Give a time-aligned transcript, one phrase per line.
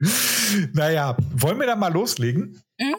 [0.72, 2.62] naja, wollen wir dann mal loslegen?
[2.78, 2.96] Mhm.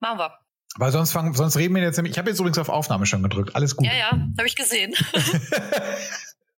[0.00, 0.38] Machen wir.
[0.76, 2.12] Weil sonst fangen, sonst reden wir jetzt nämlich.
[2.12, 3.56] Ich habe jetzt übrigens auf Aufnahme schon gedrückt.
[3.56, 3.86] Alles gut.
[3.86, 4.94] Ja, ja, habe ich gesehen.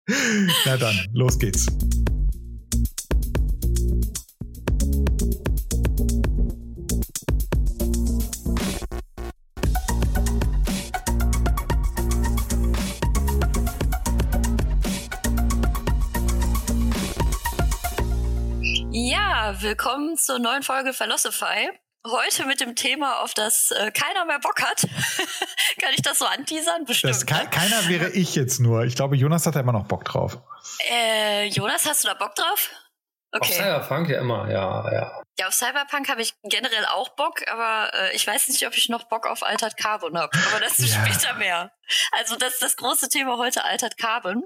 [0.65, 1.67] Na dann, los geht's.
[19.71, 21.71] Willkommen zur neuen Folge Philosophy.
[22.05, 24.81] Heute mit dem Thema, auf das äh, keiner mehr Bock hat.
[25.81, 26.87] Kann ich das so anteasern?
[26.87, 27.15] Bestimmt.
[27.15, 27.49] Das, ke ne?
[27.49, 28.83] keiner wäre ich jetzt nur.
[28.83, 30.39] Ich glaube, Jonas hat da immer noch Bock drauf.
[30.91, 32.69] Äh, Jonas, hast du da Bock drauf?
[33.31, 35.23] Auf Cyberpunk ja immer, ja, ja.
[35.39, 38.89] Ja, auf Cyberpunk habe ich generell auch Bock, aber äh, ich weiß nicht, ob ich
[38.89, 40.37] noch Bock auf Altered Carbon habe.
[40.51, 41.07] Aber das ist Ja.
[41.07, 41.71] später mehr.
[42.11, 44.43] Also das ist das große Thema heute, Altered Carbon.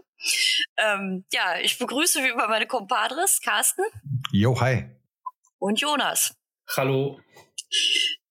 [0.76, 3.84] Ähm, ja, ich begrüße wie immer meine Compadres, Carsten
[4.30, 4.90] Jo, hi.
[5.64, 6.34] Und Jonas.
[6.76, 7.18] Hallo.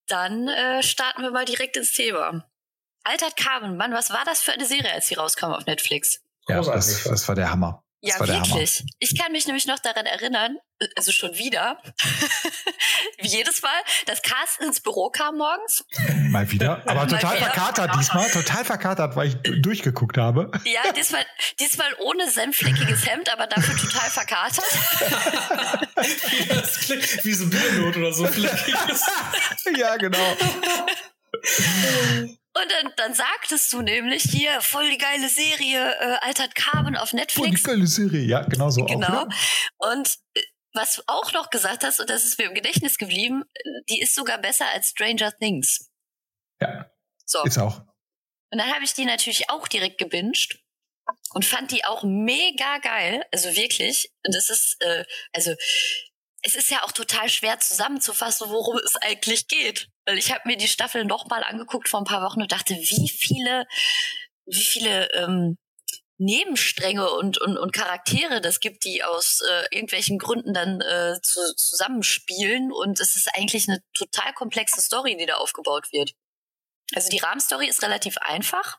[0.06, 2.48] Dann äh, starten wir mal direkt ins Thema.
[3.02, 6.22] Altered Carbon, Mann, was war das für eine Serie, als sie rauskam auf Netflix?
[6.48, 7.82] Ja, das, das war der Hammer.
[8.02, 8.84] Das Ja, wirklich.
[9.00, 10.58] Ich kann mich nämlich noch daran erinnern,
[10.96, 11.80] also schon wieder,
[13.18, 13.70] wie jedes Mal,
[14.06, 15.84] dass Carsten ins Büro kam morgens.
[16.30, 16.82] Mal wieder.
[16.86, 17.46] Aber Mal total wieder.
[17.46, 18.30] verkatert diesmal.
[18.30, 20.50] Total verkatert, weil ich durchgeguckt habe.
[20.64, 21.24] Ja, diesmal,
[21.60, 24.64] diesmal ohne senffleckiges Hemd, aber dafür total verkatert.
[26.48, 28.26] das klingt wie so Biernote oder so.
[29.76, 30.36] ja, genau.
[32.56, 37.08] Und dann, dann sagtest du nämlich hier, voll die geile Serie, äh, Altered Carbon auf
[37.08, 37.64] Oh, die Netflix.
[37.64, 38.22] geile Serie.
[38.22, 38.84] Ja, genau so.
[38.84, 39.06] Genau.
[39.06, 39.28] Auch, oder?
[39.78, 40.40] Und äh,
[40.74, 43.44] was du auch noch gesagt hast, und das ist mir im Gedächtnis geblieben,
[43.88, 45.90] die ist sogar besser als Stranger Things.
[46.60, 46.90] Ja,
[47.24, 47.42] So.
[47.44, 47.80] ist auch.
[48.50, 50.60] Und dann habe ich die natürlich auch direkt gebinged
[51.32, 53.24] und fand die auch mega geil.
[53.32, 54.12] Also wirklich.
[54.24, 55.54] Und das ist, äh, also
[56.42, 59.88] es ist ja auch total schwer zusammenzufassen, worum es eigentlich geht.
[60.06, 62.74] Weil ich habe mir die Staffel noch mal angeguckt vor ein paar Wochen und dachte,
[62.74, 63.66] wie viele,
[64.46, 65.56] wie viele ähm,
[66.18, 71.40] Nebenstränge und, und, und Charaktere das gibt, die aus äh, irgendwelchen Gründen dann äh, zu,
[71.56, 72.70] zusammenspielen.
[72.72, 76.14] Und es ist eigentlich eine total komplexe Story, die da aufgebaut wird.
[76.94, 78.78] Also die Rahmenstory ist relativ einfach.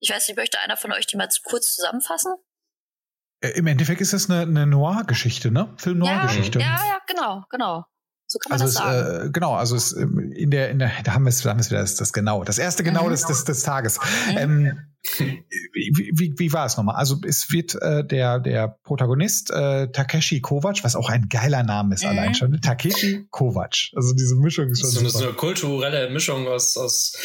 [0.00, 2.34] Ich weiß nicht, möchte einer von euch die mal zu kurz zusammenfassen?
[3.40, 5.72] Äh, Im Endeffekt ist das eine, eine Noir-Geschichte, ne?
[5.76, 6.58] Film-Noir-Geschichte.
[6.58, 7.84] Ja, ja, genau, genau.
[8.26, 9.26] So kann man Also das es, sagen.
[9.28, 11.58] äh, genau, also es ähm, in der in der da haben wir es da haben
[11.58, 13.10] wir es wieder das, das genau das erste genau Mhm.
[13.10, 14.00] des, des des Tages.
[14.30, 14.38] Mhm.
[14.38, 14.91] Ähm,
[15.74, 16.96] wie, wie, wie war es nochmal?
[16.96, 21.94] Also es wird äh, der der Protagonist äh, Takeshi Kovacs, was auch ein geiler Name
[21.94, 22.10] ist Mhm.
[22.10, 22.50] allein schon.
[22.52, 22.60] ne?
[22.60, 23.90] Takeshi Kovacs.
[23.96, 27.16] Also diese Mischung ist schon So so eine kulturelle Mischung aus, aus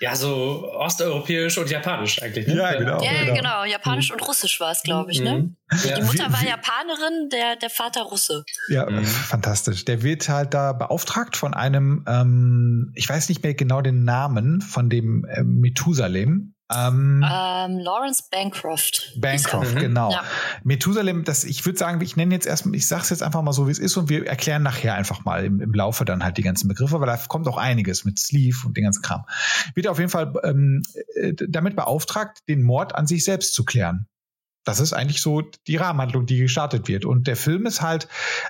[0.00, 2.46] ja, so osteuropäisch und japanisch eigentlich.
[2.46, 2.56] Ne?
[2.56, 3.02] Ja, genau.
[3.02, 3.34] ja, genau.
[3.34, 3.64] genau.
[3.64, 5.32] Japanisch und Russisch war es, glaube ich, ne?
[5.38, 5.56] Mhm.
[5.84, 6.00] Die Ja.
[6.02, 8.44] Mutter Wie- war Japanerin, der, der Vater Russe.
[8.70, 9.04] Ja, Mhm.
[9.04, 9.84] fantastisch.
[9.84, 14.60] Der wird halt da beauftragt von einem, ähm, ich weiß nicht mehr genau den Namen
[14.62, 16.54] von dem ähm, Methusalem.
[16.74, 19.14] Ähm, Ähm, Lawrence Bancroft.
[19.16, 19.78] Bancroft, Mhm.
[19.78, 20.12] genau.
[20.12, 20.22] Ja.
[20.64, 23.66] Methusalem, das, ich würde sagen, ich nenne jetzt erstmal, ich sag's jetzt einfach mal so,
[23.66, 26.42] wie es ist und wir erklären nachher einfach mal im, im Laufe dann halt die
[26.42, 29.24] ganzen Begriffe, weil da kommt auch einiges mit Sleeve und den ganzen Kram.
[29.74, 30.82] Wird auf jeden Fall ähm,
[31.14, 34.06] äh, damit beauftragt, den Mord an sich selbst zu klären.
[34.68, 37.06] Das ist eigentlich so die Rahmenhandlung, die gestartet wird.
[37.06, 38.06] Und der Film ist halt,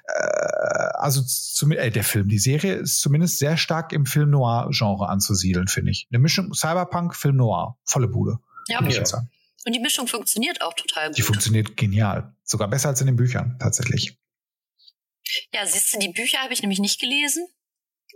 [0.09, 5.09] äh, also zum, äh, der Film, die Serie ist zumindest sehr stark im Film Noir-Genre
[5.09, 6.09] anzusiedeln, finde ich.
[6.11, 8.39] Eine Mischung Cyberpunk, Film Noir, volle Bude.
[8.67, 9.05] Ja, Ja.
[9.07, 9.31] sagen.
[9.65, 11.27] und die Mischung funktioniert auch total Die gut.
[11.29, 12.35] funktioniert genial.
[12.43, 14.19] Sogar besser als in den Büchern, tatsächlich.
[15.55, 17.47] Ja, siehst du, die Bücher habe ich nämlich nicht gelesen.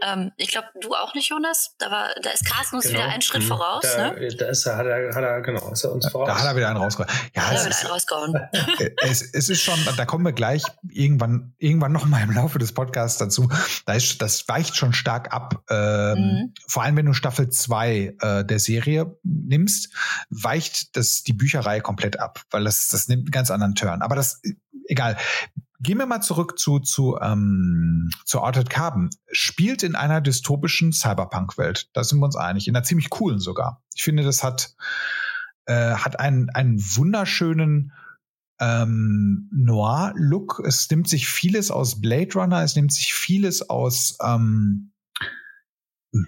[0.00, 1.74] Ähm, ich glaube, du auch nicht, Jonas.
[1.78, 3.46] Da war, da ist Carsten uns wieder einen Schritt Mhm.
[3.48, 4.28] voraus, da, ne?
[4.36, 6.28] Da ist er, hat er, hat er, genau, ist er uns voraus.
[6.28, 7.10] Da hat er wieder einen rausgeholt.
[7.34, 8.34] Ja, Da hat er es wieder ist, einen rausgehauen.
[8.78, 12.58] äh, es, es ist schon, da kommen wir gleich irgendwann, irgendwann noch mal im Laufe
[12.58, 13.48] des Podcasts dazu.
[13.86, 15.62] Da ist, das weicht schon stark ab.
[15.70, 16.54] Ähm, Mhm.
[16.66, 19.90] Vor allem, wenn du Staffel 2 äh, der Serie nimmst,
[20.30, 24.02] weicht das die Bücherei komplett ab, weil das, das nimmt einen ganz anderen Turn.
[24.02, 24.40] Aber das,
[24.88, 25.16] egal.
[25.82, 29.10] Gehen wir mal zurück zu, zu, ähm, zu Altered Carbon.
[29.32, 31.90] Spielt in einer dystopischen Cyberpunk-Welt.
[31.92, 32.68] Da sind wir uns einig.
[32.68, 33.82] In einer ziemlich coolen sogar.
[33.94, 34.76] Ich finde, das hat,
[35.66, 37.92] äh, hat einen, einen wunderschönen
[38.60, 40.62] ähm, Noir-Look.
[40.64, 44.92] Es nimmt sich vieles aus Blade Runner, es nimmt sich vieles aus, ähm,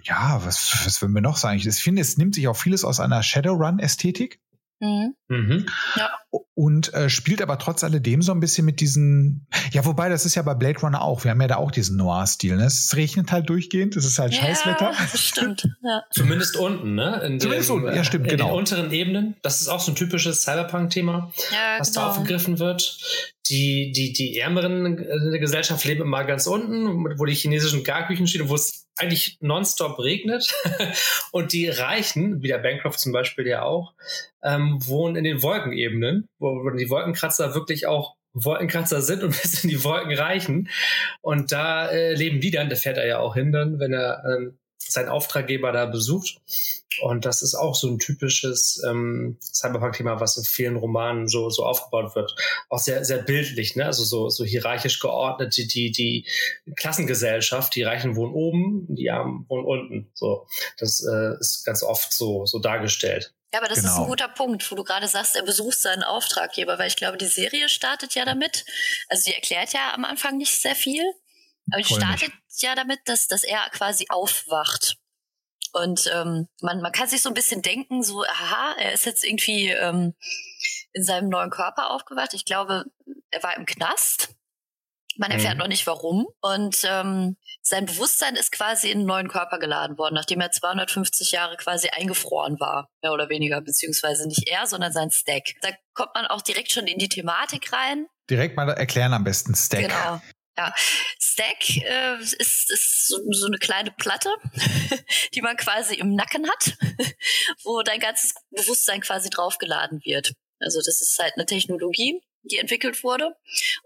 [0.03, 1.59] ja, was, was würden wir noch sagen?
[1.59, 4.41] Ich finde, es nimmt sich auch vieles aus einer Shadowrun-Ästhetik.
[4.79, 5.15] Mhm.
[5.27, 5.65] Mhm.
[5.95, 6.11] Ja.
[6.53, 10.35] Und äh, spielt aber trotz alledem so ein bisschen mit diesen, ja, wobei das ist
[10.35, 11.23] ja bei Blade Runner auch.
[11.23, 12.57] Wir haben ja da auch diesen Noir-Stil.
[12.57, 12.65] Ne?
[12.65, 14.91] Es regnet halt durchgehend, es ist halt ja, Scheißwetter.
[15.11, 15.67] Das stimmt.
[15.81, 16.03] Ja.
[16.11, 17.21] Zumindest unten, ne?
[17.25, 18.49] In Zumindest unten, ja, stimmt, in genau.
[18.49, 19.35] den unteren Ebenen.
[19.41, 22.07] Das ist auch so ein typisches Cyberpunk-Thema, ja, was genau.
[22.07, 22.99] da aufgegriffen wird.
[23.49, 28.49] Die, die, die Ärmeren der Gesellschaft leben immer ganz unten, wo die chinesischen Garküchen stehen,
[28.49, 30.53] wo es eigentlich nonstop regnet.
[31.31, 33.93] und die Reichen, wie der Bancroft zum Beispiel ja auch,
[34.43, 39.69] ähm, wohnen in den Wolkenebenen, wo, die Wolkenkratzer wirklich auch Wolkenkratzer sind und bis in
[39.69, 40.69] die Wolken reichen.
[41.21, 44.23] Und da äh, leben die dann, da fährt er ja auch hin dann, wenn er
[44.25, 46.41] ähm, seinen Auftraggeber da besucht.
[47.01, 51.65] Und das ist auch so ein typisches ähm, Cyberpunk-Thema, was in vielen Romanen so, so
[51.65, 52.35] aufgebaut wird.
[52.69, 53.85] Auch sehr, sehr bildlich, ne?
[53.85, 56.25] Also so, so hierarchisch geordnet, die, die, die
[56.75, 60.11] Klassengesellschaft, die Reichen wohnen oben, die Armen wohnen unten.
[60.13, 60.47] So.
[60.77, 63.33] Das äh, ist ganz oft so, so dargestellt.
[63.53, 63.87] Ja, aber das genau.
[63.87, 64.09] ist ein genau.
[64.09, 67.69] guter Punkt, wo du gerade sagst, er besucht seinen Auftraggeber, weil ich glaube, die Serie
[67.69, 68.65] startet ja damit.
[69.07, 71.03] Also sie erklärt ja am Anfang nicht sehr viel,
[71.71, 74.97] aber die startet ja damit, dass, dass er quasi aufwacht.
[75.73, 79.25] Und ähm, man, man kann sich so ein bisschen denken, so, aha, er ist jetzt
[79.25, 80.13] irgendwie ähm,
[80.93, 82.33] in seinem neuen Körper aufgewacht.
[82.33, 82.85] Ich glaube,
[83.29, 84.29] er war im Knast.
[85.17, 85.59] Man erfährt mhm.
[85.59, 86.27] noch nicht warum.
[86.39, 91.31] Und ähm, sein Bewusstsein ist quasi in einen neuen Körper geladen worden, nachdem er 250
[91.31, 95.55] Jahre quasi eingefroren war, mehr oder weniger, beziehungsweise nicht er, sondern sein Stack.
[95.61, 98.07] Da kommt man auch direkt schon in die Thematik rein.
[98.29, 99.81] Direkt mal erklären am besten Stack.
[99.81, 100.21] Genau.
[100.57, 100.73] Ja,
[101.19, 104.29] Stack äh, ist, ist so, so eine kleine Platte,
[105.33, 106.77] die man quasi im Nacken hat,
[107.63, 110.33] wo dein ganzes Bewusstsein quasi draufgeladen wird.
[110.59, 112.21] Also das ist halt eine Technologie,
[112.51, 113.35] die entwickelt wurde.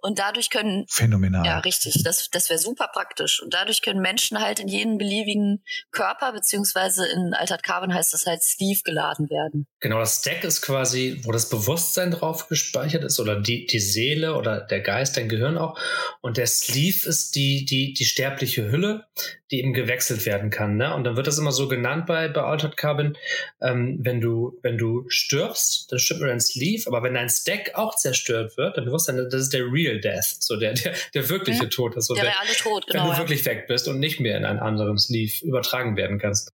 [0.01, 0.85] Und dadurch können.
[0.89, 1.45] Phänomenal.
[1.45, 2.03] Ja, richtig.
[2.03, 3.41] Das, das wäre super praktisch.
[3.41, 8.25] Und dadurch können Menschen halt in jeden beliebigen Körper, beziehungsweise in Altered Carbon heißt das
[8.25, 9.67] halt Sleeve geladen werden.
[9.79, 14.35] Genau, das Stack ist quasi, wo das Bewusstsein drauf gespeichert ist oder die, die Seele
[14.35, 15.79] oder der Geist, dein Gehirn auch.
[16.21, 19.07] Und der Sleeve ist die, die, die sterbliche Hülle,
[19.51, 20.77] die eben gewechselt werden kann.
[20.77, 20.93] Ne?
[20.93, 23.17] Und dann wird das immer so genannt bei, bei Altered Carbon,
[23.61, 27.71] ähm, wenn du, wenn du stirbst, dann stirbt nur dein Sleeve, aber wenn dein Stack
[27.73, 31.65] auch zerstört wird, dann Bewusstsein, das ist der Real Death, so der, der, der wirkliche
[31.65, 31.69] mhm.
[31.69, 31.95] Tod.
[31.95, 33.05] Also der, der reale Tod, genau.
[33.05, 36.51] Wenn du wirklich weg bist und nicht mehr in einen anderen Sleeve übertragen werden kannst.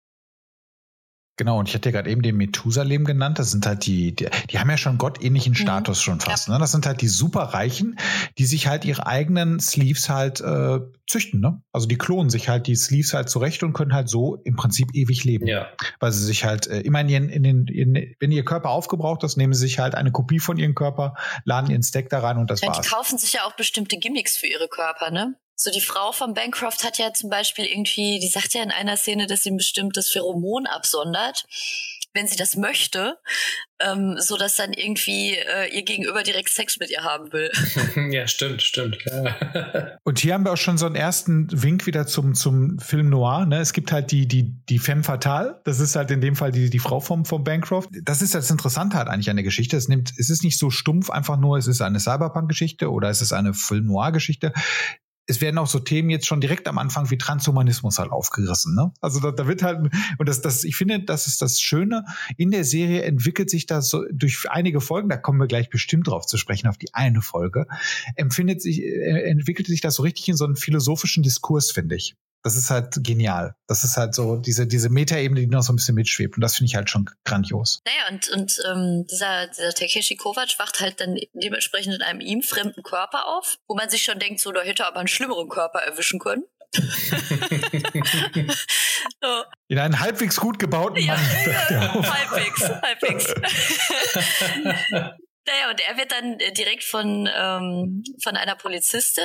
[1.36, 3.40] Genau, und ich hatte ja gerade eben den Methusalem genannt.
[3.40, 5.56] Das sind halt die, die, die haben ja schon gottähnlichen mhm.
[5.56, 6.02] Status mhm.
[6.02, 6.48] schon fast.
[6.48, 6.58] Ne?
[6.58, 7.98] Das sind halt die Superreichen,
[8.38, 10.78] die sich halt ihre eigenen Sleeves halt äh,
[11.08, 11.40] züchten.
[11.40, 11.60] Ne?
[11.72, 14.94] Also die klonen sich halt die Sleeves halt zurecht und können halt so im Prinzip
[14.94, 15.46] ewig leben.
[15.46, 15.68] Ja.
[15.98, 19.24] Weil sie sich halt äh, immer in, ihren, in den, in, wenn ihr Körper aufgebraucht
[19.24, 21.14] ist, nehmen sie sich halt eine Kopie von ihrem Körper,
[21.44, 22.80] laden ihren Stack da rein und das ja, war's.
[22.80, 25.34] Die kaufen sich ja auch bestimmte Gimmicks für ihre Körper, ne?
[25.56, 28.96] So die Frau von Bancroft hat ja zum Beispiel irgendwie, die sagt ja in einer
[28.96, 31.46] Szene, dass sie ein bestimmtes Pheromon absondert,
[32.12, 33.18] wenn sie das möchte,
[33.80, 37.50] ähm, so dass dann irgendwie äh, ihr Gegenüber direkt Sex mit ihr haben will.
[38.12, 38.98] ja, stimmt, stimmt.
[40.04, 43.46] Und hier haben wir auch schon so einen ersten Wink wieder zum zum Film Noir.
[43.46, 43.58] Ne?
[43.58, 45.60] Es gibt halt die die die Femme fatale.
[45.64, 47.90] Das ist halt in dem Fall die die Frau vom vom Bancroft.
[48.02, 49.76] Das ist das Interessante halt eigentlich an der Geschichte.
[49.76, 53.22] Es nimmt, es ist nicht so stumpf einfach nur, es ist eine Cyberpunk-Geschichte oder es
[53.22, 54.52] ist eine Film Noir-Geschichte
[55.26, 58.74] es werden auch so Themen jetzt schon direkt am Anfang wie Transhumanismus halt aufgerissen.
[58.74, 58.92] Ne?
[59.00, 62.04] Also da, da wird halt, und das, das, ich finde, das ist das Schöne,
[62.36, 66.08] in der Serie entwickelt sich das so durch einige Folgen, da kommen wir gleich bestimmt
[66.08, 67.66] drauf zu sprechen, auf die eine Folge,
[68.16, 72.14] empfindet sich, äh, entwickelt sich das so richtig in so einen philosophischen Diskurs, finde ich.
[72.44, 73.56] Das ist halt genial.
[73.66, 76.36] Das ist halt so diese, diese Metaebene, die noch so ein bisschen mitschwebt.
[76.36, 77.80] Und das finde ich halt schon grandios.
[77.86, 82.42] Naja, und, und ähm, dieser, dieser Takeshi Kovac wacht halt dann dementsprechend in einem ihm
[82.42, 85.78] fremden Körper auf, wo man sich schon denkt, so, da hätte aber einen schlimmeren Körper
[85.78, 86.44] erwischen können.
[89.22, 89.44] so.
[89.68, 91.24] In einen halbwegs gut gebauten ja, Mann.
[91.70, 93.34] Ja, halbwegs, halbwegs.
[95.46, 99.24] naja, und er wird dann direkt von, ähm, von einer Polizistin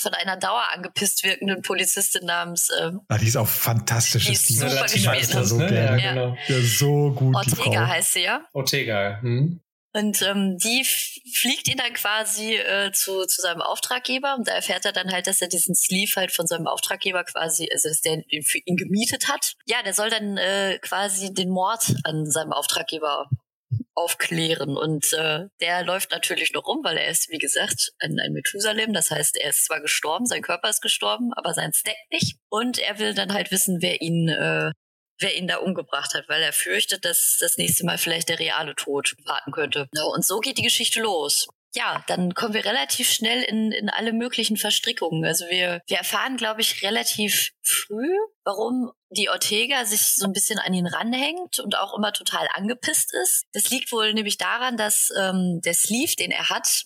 [0.00, 2.70] von einer dauer angepisst wirkenden Polizistin namens.
[2.80, 4.26] Ähm, ah, die ist auch fantastisch.
[4.26, 5.34] Die ist super gespielt.
[5.34, 5.44] Ne?
[5.44, 6.36] So ja, genau.
[6.46, 7.34] ja, so gut.
[7.34, 8.46] Ortega heißt sie ja.
[8.52, 9.20] Ortega.
[9.20, 9.60] Hm.
[9.96, 14.84] Und ähm, die fliegt ihn dann quasi äh, zu, zu seinem Auftraggeber und da erfährt
[14.84, 18.22] er dann halt, dass er diesen Sleeve halt von seinem Auftraggeber quasi, also dass der
[18.28, 19.54] ihn für ihn gemietet hat.
[19.64, 23.30] Ja, der soll dann äh, quasi den Mord an seinem Auftraggeber
[23.96, 24.76] aufklären.
[24.76, 28.92] Und äh, der läuft natürlich noch rum, weil er ist, wie gesagt, ein, ein Methusalem.
[28.92, 32.38] Das heißt, er ist zwar gestorben, sein Körper ist gestorben, aber sein Stack nicht.
[32.48, 34.70] Und er will dann halt wissen, wer ihn, äh,
[35.18, 38.74] wer ihn da umgebracht hat, weil er fürchtet, dass das nächste Mal vielleicht der reale
[38.74, 39.88] Tod warten könnte.
[40.14, 41.48] Und so geht die Geschichte los.
[41.74, 45.24] Ja, dann kommen wir relativ schnell in, in alle möglichen Verstrickungen.
[45.24, 50.58] Also wir, wir erfahren, glaube ich, relativ früh, warum die Ortega sich so ein bisschen
[50.58, 53.44] an ihn ranhängt und auch immer total angepisst ist.
[53.52, 56.84] Das liegt wohl nämlich daran, dass ähm, der Sleeve, den er hat,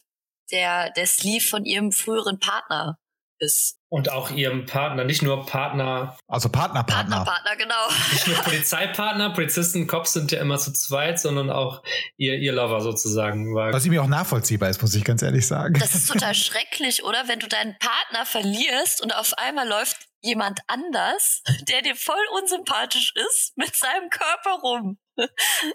[0.51, 2.99] der, der Sleeve von ihrem früheren Partner
[3.41, 3.77] ist.
[3.89, 6.17] Und auch ihrem Partner, nicht nur Partner.
[6.29, 7.25] Also Partner, Partner.
[7.25, 8.13] Partner, Partner, genau.
[8.13, 11.83] Nicht nur Polizeipartner, Polizisten, Cops sind ja immer zu zweit, sondern auch
[12.17, 13.55] ihr, ihr Lover sozusagen.
[13.55, 13.73] War.
[13.73, 15.75] Was mir auch nachvollziehbar ist, muss ich ganz ehrlich sagen.
[15.81, 17.27] Das ist total schrecklich, oder?
[17.27, 23.13] Wenn du deinen Partner verlierst und auf einmal läuft jemand anders, der dir voll unsympathisch
[23.15, 24.99] ist, mit seinem Körper rum.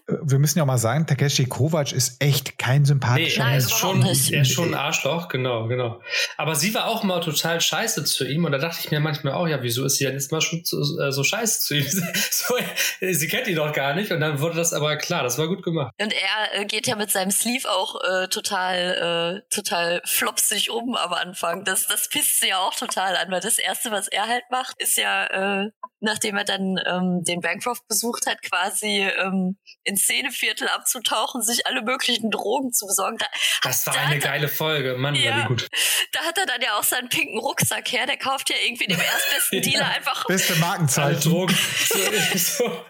[0.08, 3.74] Wir müssen ja auch mal sagen, Takeshi Kovac ist echt kein sympathischer nee, Mensch.
[3.74, 6.02] Schon, er ist schon ein Arschloch, genau, genau.
[6.38, 9.34] Aber sie war auch mal total scheiße zu ihm und da dachte ich mir manchmal
[9.34, 11.86] auch, ja, wieso ist sie denn jetzt mal schon so, äh, so scheiße zu ihm?
[12.32, 12.56] so,
[13.02, 15.64] sie kennt ihn doch gar nicht und dann wurde das aber klar, das war gut
[15.64, 15.94] gemacht.
[16.00, 20.96] Und er äh, geht ja mit seinem Sleeve auch äh, total, äh, total flopsig um
[20.96, 21.64] am Anfang.
[21.64, 24.76] Das, das pisst sie ja auch total an, weil das Erste, was er halt macht,
[24.82, 25.72] ist ja, äh,
[26.06, 31.82] nachdem er dann ähm, den Bancroft besucht hat, quasi ähm, ins Szeneviertel abzutauchen, sich alle
[31.82, 33.18] möglichen Drogen zu besorgen.
[33.18, 33.26] Da,
[33.64, 35.68] das war da eine geile Folge, Mann, ja, war die gut.
[36.14, 39.00] Da hat er dann ja auch seinen pinken Rucksack her, der kauft ja irgendwie dem
[39.00, 39.96] erstbesten Dealer ja.
[39.96, 40.26] einfach.
[40.28, 41.22] Beste Markenzeichen.
[41.22, 41.56] Drogen.
[41.56, 41.98] so,
[42.36, 42.86] so,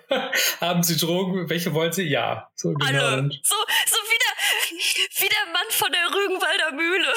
[0.62, 1.50] haben Sie Drogen?
[1.50, 2.04] Welche wollen Sie?
[2.04, 2.50] Ja.
[2.56, 2.86] So, genau.
[2.86, 3.30] Alle.
[3.44, 3.56] So,
[3.88, 7.14] so wie der, wie der Mann von der Rügenwalder Mühle.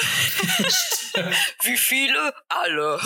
[1.63, 2.33] wie viele?
[2.47, 2.99] Alle.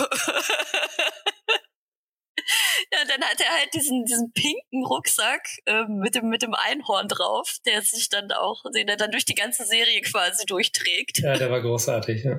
[2.92, 7.08] Ja, dann hat er halt diesen, diesen pinken Rucksack äh, mit, dem, mit dem Einhorn
[7.08, 11.18] drauf, der sich dann auch, den er dann durch die ganze Serie quasi durchträgt.
[11.18, 12.38] Ja, der war großartig, ja.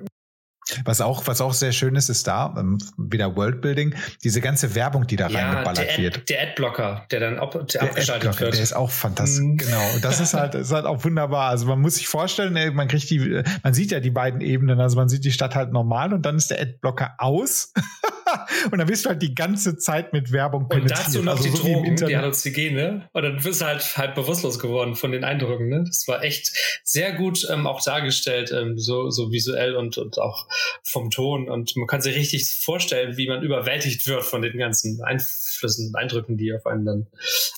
[0.84, 3.94] Was auch, was auch sehr schön ist, ist da, ähm, wieder Worldbuilding,
[4.24, 6.30] diese ganze Werbung, die da ja, reingeballert der Ad, wird.
[6.30, 8.54] Der Adblocker, der dann ab, der abgeschaltet wird.
[8.56, 9.58] Der ist auch fantastisch, mm.
[9.58, 9.98] genau.
[10.02, 11.50] Das ist halt, ist halt auch wunderbar.
[11.50, 14.96] Also man muss sich vorstellen, man kriegt die, man sieht ja die beiden Ebenen, also
[14.96, 17.72] man sieht die Stadt halt normal und dann ist der Adblocker aus.
[18.72, 20.68] und dann bist du halt die ganze Zeit mit Werbung.
[20.72, 23.10] Und dazu noch also die so Drogen, die Halluzinogene.
[23.14, 25.70] Und dann bist du halt halt bewusstlos geworden von den Eindrücken.
[25.70, 25.84] Ne?
[25.86, 26.52] Das war echt
[26.84, 30.48] sehr gut ähm, auch dargestellt, ähm, so, so visuell und, und auch
[30.84, 31.50] vom Ton.
[31.50, 36.38] Und man kann sich richtig vorstellen, wie man überwältigt wird von den ganzen Einflüssen, Eindrücken,
[36.38, 37.08] die auf einen dann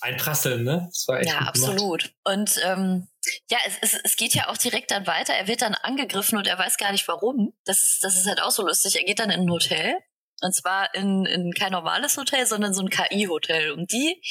[0.01, 0.63] einprasseln.
[0.63, 0.89] Ne?
[0.91, 2.11] Das war echt ja, absolut.
[2.23, 3.07] Und ähm,
[3.49, 5.33] ja, es, es, es geht ja auch direkt dann weiter.
[5.33, 7.53] Er wird dann angegriffen und er weiß gar nicht warum.
[7.65, 8.95] Das, das ist halt auch so lustig.
[8.95, 9.95] Er geht dann in ein Hotel
[10.41, 13.71] und zwar in, in kein normales Hotel, sondern so ein KI-Hotel.
[13.71, 14.21] Und die.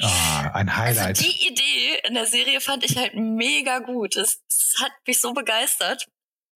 [0.00, 1.18] Ah, ein Highlight.
[1.18, 4.16] Also die Idee in der Serie fand ich halt mega gut.
[4.16, 6.06] Das, das hat mich so begeistert.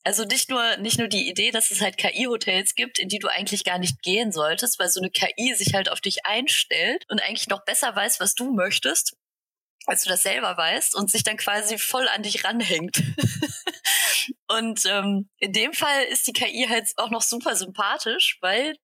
[0.05, 3.29] Also nicht nur, nicht nur die Idee, dass es halt KI-Hotels gibt, in die du
[3.29, 7.21] eigentlich gar nicht gehen solltest, weil so eine KI sich halt auf dich einstellt und
[7.21, 9.17] eigentlich noch besser weiß, was du möchtest,
[9.87, 13.01] als du das selber weißt und sich dann quasi voll an dich ranhängt.
[14.49, 18.75] und ähm, in dem Fall ist die KI halt auch noch super sympathisch, weil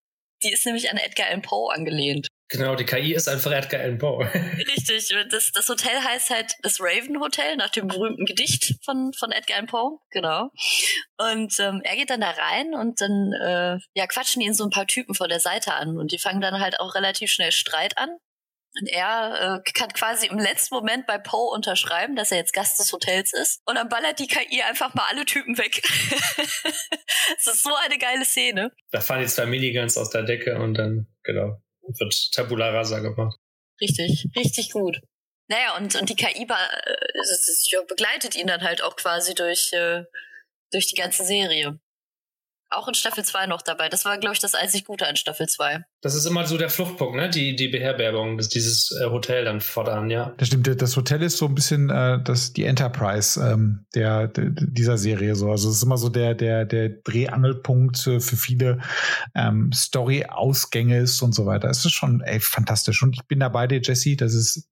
[0.42, 2.28] die ist nämlich an Edgar Allan Poe angelehnt.
[2.50, 4.24] Genau, die KI ist einfach Edgar Allan Poe.
[4.56, 5.14] Richtig.
[5.30, 9.58] Das, das Hotel heißt halt das Raven Hotel, nach dem berühmten Gedicht von, von Edgar
[9.58, 9.98] Allan Poe.
[10.10, 10.50] Genau.
[11.18, 14.70] Und ähm, er geht dann da rein und dann äh, ja, quatschen ihn so ein
[14.70, 15.98] paar Typen von der Seite an.
[15.98, 18.16] Und die fangen dann halt auch relativ schnell Streit an.
[18.80, 22.78] Und er äh, kann quasi im letzten Moment bei Poe unterschreiben, dass er jetzt Gast
[22.78, 23.60] des Hotels ist.
[23.66, 25.82] Und dann ballert die KI einfach mal alle Typen weg.
[26.62, 28.72] das ist so eine geile Szene.
[28.90, 33.38] Da fahren die zwei Miniguns aus der Decke und dann, genau, wird Tabula Rasa gemacht.
[33.80, 35.00] Richtig, richtig gut.
[35.48, 40.04] Naja, und, und die KI äh, begleitet ihn dann halt auch quasi durch, äh,
[40.70, 41.80] durch die ganze Serie
[42.70, 43.88] auch in Staffel 2 noch dabei.
[43.88, 45.84] Das war, glaube ich, das einzig Gute an Staffel 2.
[46.02, 47.30] Das ist immer so der Fluchtpunkt, ne?
[47.30, 50.34] Die, die Beherbergung, das, dieses äh, Hotel dann fortan, ja.
[50.36, 54.50] Das stimmt, das Hotel ist so ein bisschen äh, das, die Enterprise ähm, der, der,
[54.50, 55.50] dieser Serie so.
[55.50, 58.78] Also es ist immer so der, der, der Drehangelpunkt äh, für viele
[59.34, 61.68] ähm, Story-Ausgänge ist und so weiter.
[61.68, 63.02] Es ist schon ey, fantastisch.
[63.02, 64.68] Und ich bin dabei dir, Jesse, das ist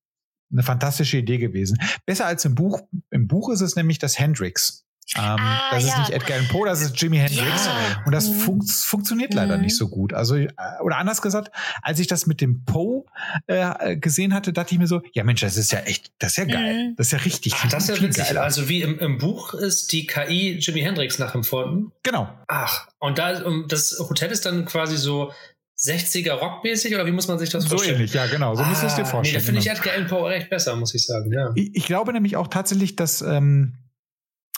[0.53, 1.79] eine fantastische Idee gewesen.
[2.05, 2.81] Besser als im Buch.
[3.11, 4.86] Im Buch ist es nämlich das Hendrix.
[5.15, 5.93] Ähm, ah, das ja.
[5.93, 7.67] ist nicht Edgar Allan Poe, das ist Jimi Hendrix.
[7.67, 8.03] Ja.
[8.05, 8.35] Und das mhm.
[8.35, 9.63] fun funktioniert leider mhm.
[9.63, 10.13] nicht so gut.
[10.13, 10.49] Also, äh,
[10.83, 11.51] oder anders gesagt,
[11.83, 13.05] als ich das mit dem Poe
[13.47, 16.39] äh, gesehen hatte, dachte ich mir so, ja Mensch, das ist ja echt, das ist
[16.39, 16.89] ja geil.
[16.91, 16.97] Mhm.
[16.97, 17.55] Das ist ja richtig.
[17.57, 18.25] Ach, das ist ja witzig.
[18.25, 18.43] Geiler.
[18.43, 21.93] Also wie im, im, Buch ist die KI Jimi Hendrix nachempfunden.
[22.03, 22.29] Genau.
[22.49, 25.33] Ach, und da das Hotel ist dann quasi so
[25.79, 27.95] 60er Rockmäßig oder wie muss man sich das vorstellen?
[27.95, 28.55] So ähnlich, ja, genau.
[28.55, 29.35] So ah, musst du es dir vorstellen.
[29.35, 29.79] Nee, da finde ich genau.
[29.79, 31.53] Edgar Allan Poe recht besser, muss ich sagen, ja.
[31.55, 33.75] Ich, ich glaube nämlich auch tatsächlich, dass ähm,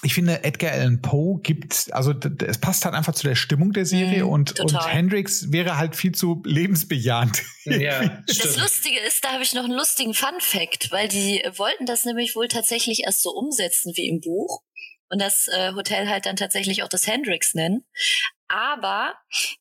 [0.02, 2.14] ich finde, Edgar Allan Poe gibt, also
[2.46, 5.96] es passt halt einfach zu der Stimmung der Serie mm, und, und Hendrix wäre halt
[5.96, 7.42] viel zu lebensbejahend.
[7.64, 11.84] Ja, das Lustige ist, da habe ich noch einen lustigen Fun Fact, weil die wollten
[11.84, 14.62] das nämlich wohl tatsächlich erst so umsetzen wie im Buch.
[15.10, 17.84] und das äh, Hotel halt dann tatsächlich auch das Hendrix nennen.
[18.48, 19.14] Aber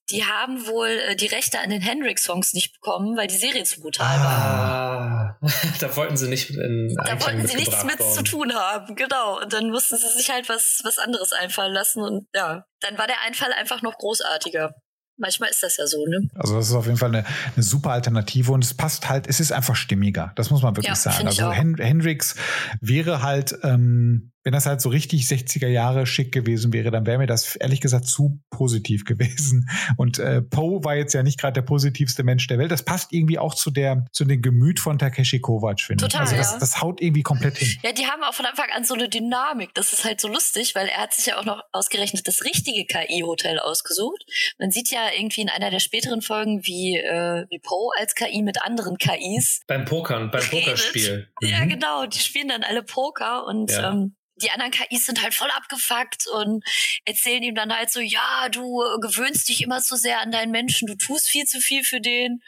[0.10, 3.82] die haben wohl äh, die Rechte an den Hendrix-Songs nicht bekommen, weil die Serie zu
[3.82, 5.50] brutal ah, war.
[5.79, 8.13] da wollten sie nicht in Da wollten sie nichts mit worden.
[8.13, 9.41] zu tun haben, genau.
[9.41, 12.01] Und dann mussten sie sich halt was, was anderes einfallen lassen.
[12.01, 14.74] Und ja, dann war der Einfall einfach noch großartiger.
[15.20, 16.29] Manchmal ist das ja so, ne?
[16.36, 17.25] Also das ist auf jeden Fall eine,
[17.56, 20.32] eine super Alternative und es passt halt, es ist einfach stimmiger.
[20.36, 21.27] Das muss man wirklich ja, sagen.
[21.27, 22.36] Also Hendrix
[22.82, 27.18] wäre halt ähm, wenn das halt so richtig 60er Jahre schick gewesen wäre, dann wäre
[27.18, 29.70] mir das ehrlich gesagt zu positiv gewesen.
[29.98, 32.72] Und äh, Poe war jetzt ja nicht gerade der positivste Mensch der Welt.
[32.72, 36.18] Das passt irgendwie auch zu der zu dem Gemüt von Takeshi Kovacs, finde ich.
[36.18, 36.60] Also das, ja.
[36.60, 37.68] das haut irgendwie komplett hin.
[37.84, 39.74] Ja, die haben auch von Anfang an so eine Dynamik.
[39.74, 42.86] Das ist halt so lustig, weil er hat sich ja auch noch ausgerechnet das richtige
[42.86, 44.24] KI-Hotel ausgesucht.
[44.60, 48.44] Man sieht ja irgendwie in einer der späteren Folgen, wie, äh, wie Poe als KI
[48.44, 51.27] mit anderen KIs beim Pokern, beim Pokerspiel.
[51.42, 51.48] Mhm.
[51.50, 52.06] Ja, genau.
[52.06, 53.92] Die spielen dann alle Poker und ja.
[53.92, 56.63] ähm, die anderen KIs sind halt voll abgefuckt und
[57.06, 60.88] erzählen ihm dann halt so, ja, du gewöhnst dich immer zu sehr an deinen Menschen,
[60.88, 62.41] du tust viel zu viel für den,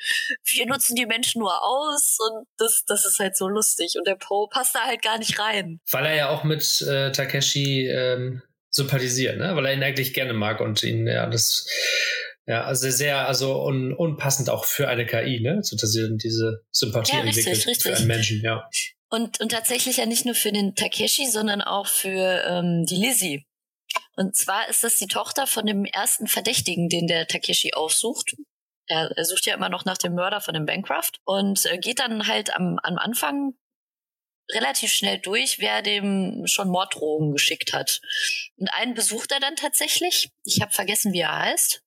[0.46, 4.15] wir nutzen die Menschen nur aus und das, das ist halt so lustig und der
[4.15, 5.79] Poe passt da halt gar nicht rein.
[5.91, 9.55] Weil er ja auch mit äh, Takeshi ähm, sympathisiert, ne?
[9.55, 11.67] weil er ihn eigentlich gerne mag und ihn, ja, das
[12.50, 15.60] ja, also sehr, also un, unpassend auch für eine KI, ne?
[15.62, 17.91] So dass sie diese Sympathie ja, richtig, entwickelt richtig.
[17.91, 18.67] für einen Menschen, ja.
[19.10, 23.46] Und, und tatsächlich ja nicht nur für den Takeshi, sondern auch für ähm, die Lizzie.
[24.16, 28.36] Und zwar ist das die Tochter von dem ersten Verdächtigen, den der Takeshi aufsucht.
[28.88, 32.00] Er, er sucht ja immer noch nach dem Mörder von dem Bancroft und äh, geht
[32.00, 33.54] dann halt am, am Anfang
[34.51, 38.01] relativ schnell durch, wer dem schon Morddrohungen geschickt hat.
[38.58, 40.32] Und einen besucht er dann tatsächlich.
[40.44, 41.84] Ich habe vergessen, wie er heißt.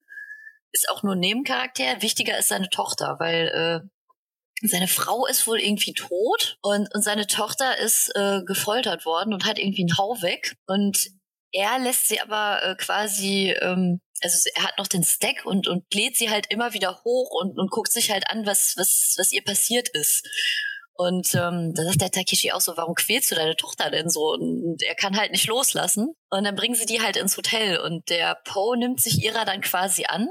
[0.72, 2.02] Ist auch nur Nebencharakter.
[2.02, 3.88] Wichtiger ist seine Tochter, weil äh,
[4.68, 9.44] seine Frau ist wohl irgendwie tot und, und seine Tochter ist äh, gefoltert worden und
[9.44, 10.56] hat irgendwie einen Hau weg.
[10.66, 11.10] Und
[11.52, 15.88] er lässt sie aber äh, quasi, ähm, also er hat noch den Stack und, und
[15.88, 19.32] bläht sie halt immer wieder hoch und, und guckt sich halt an, was, was, was
[19.32, 20.26] ihr passiert ist.
[20.94, 24.32] Und ähm, da sagt der Takeshi auch so, warum quälst du deine Tochter denn so?
[24.32, 26.14] Und er kann halt nicht loslassen.
[26.30, 29.62] Und dann bringen sie die halt ins Hotel und der Poe nimmt sich ihrer dann
[29.62, 30.28] quasi an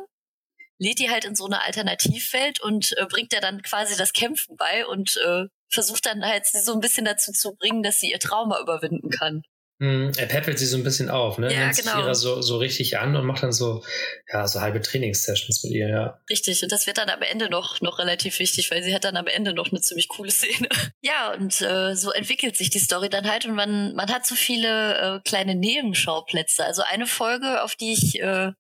[0.82, 4.58] lädt die halt in so eine Alternativwelt und äh, bringt ihr dann quasi das Kämpfen
[4.58, 8.10] bei und äh, versucht dann halt sie so ein bisschen dazu zu bringen, dass sie
[8.10, 9.44] ihr Trauma überwinden kann.
[9.78, 11.54] Mm, er peppelt sie so ein bisschen auf, ne?
[11.54, 12.00] Ja, Nimmt genau.
[12.00, 13.84] ihrer so, so richtig an und macht dann so,
[14.32, 16.20] ja, so halbe Trainingssessions mit ihr, ja.
[16.30, 19.18] Richtig, und das wird dann am Ende noch, noch relativ wichtig, weil sie hat dann
[19.18, 20.68] am Ende noch eine ziemlich coole Szene.
[21.02, 24.36] ja, und äh, so entwickelt sich die Story dann halt und man, man hat so
[24.36, 26.66] viele äh, kleine Nebenschauplätze.
[26.66, 28.52] Also eine Folge, auf die ich äh,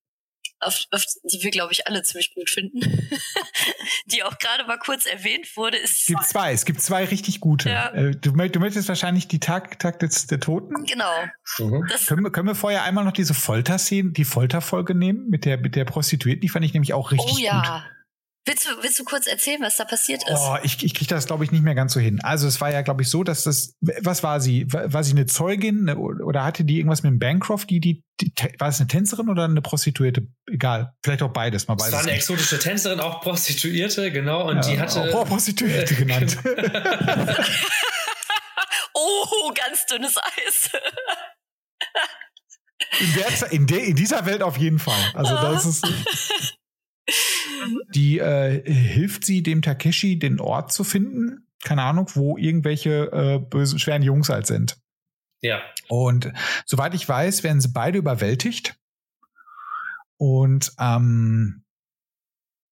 [0.62, 2.80] auf, auf die wir, glaube ich, alle ziemlich gut finden,
[4.06, 6.02] die auch gerade mal kurz erwähnt wurde, ist.
[6.02, 7.69] Es gibt zwei, es gibt zwei richtig gute.
[7.69, 7.89] Ja.
[7.89, 10.86] Äh, du, du, möchtest wahrscheinlich die Tag, Tag des, der Toten.
[10.86, 11.12] Genau.
[11.60, 11.88] Mhm.
[12.08, 15.76] Können, wir, können wir vorher einmal noch diese Folterszene, die Folterfolge nehmen mit der, mit
[15.76, 16.41] der Prostituierten?
[16.41, 17.62] Die fand ich nämlich auch richtig oh, ja.
[17.62, 18.01] gut.
[18.43, 20.39] Willst du, willst du kurz erzählen, was da passiert ist?
[20.39, 22.19] Oh, ich, ich kriege das, glaube ich, nicht mehr ganz so hin.
[22.23, 24.65] Also es war ja, glaube ich, so, dass das, was war sie?
[24.73, 28.34] War sie eine Zeugin ne, oder hatte die irgendwas mit dem Bancroft, die, die, die
[28.58, 30.27] war es eine Tänzerin oder eine Prostituierte?
[30.47, 31.89] Egal, vielleicht auch beides, mal beides.
[31.89, 35.15] Es war eine exotische Tänzerin, auch Prostituierte, genau, und ja, die hatte...
[35.15, 36.36] Auch Prostituierte genannt.
[38.95, 40.71] oh, ganz dünnes Eis.
[42.99, 45.12] in, der, in, der, in dieser Welt auf jeden Fall.
[45.13, 45.86] Also das ist...
[47.95, 51.47] Die äh, hilft sie dem Takeshi, den Ort zu finden.
[51.63, 54.78] Keine Ahnung, wo irgendwelche äh, bösen, schweren Jungs halt sind.
[55.41, 55.62] Ja.
[55.88, 56.32] Und
[56.65, 58.76] soweit ich weiß, werden sie beide überwältigt.
[60.17, 61.63] Und ähm,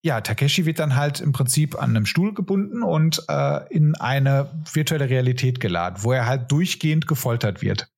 [0.01, 4.63] ja, Takeshi wird dann halt im Prinzip an einem Stuhl gebunden und äh, in eine
[4.71, 7.91] virtuelle Realität geladen, wo er halt durchgehend gefoltert wird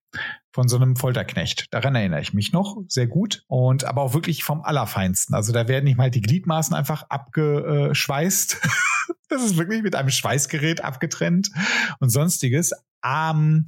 [0.54, 1.68] von so einem Folterknecht.
[1.72, 5.34] Daran erinnere ich mich noch sehr gut und aber auch wirklich vom Allerfeinsten.
[5.36, 8.58] Also da werden nicht mal die Gliedmaßen einfach abgeschweißt.
[9.30, 11.52] das ist wirklich mit einem Schweißgerät abgetrennt
[12.00, 12.72] und sonstiges.
[13.04, 13.66] Ähm,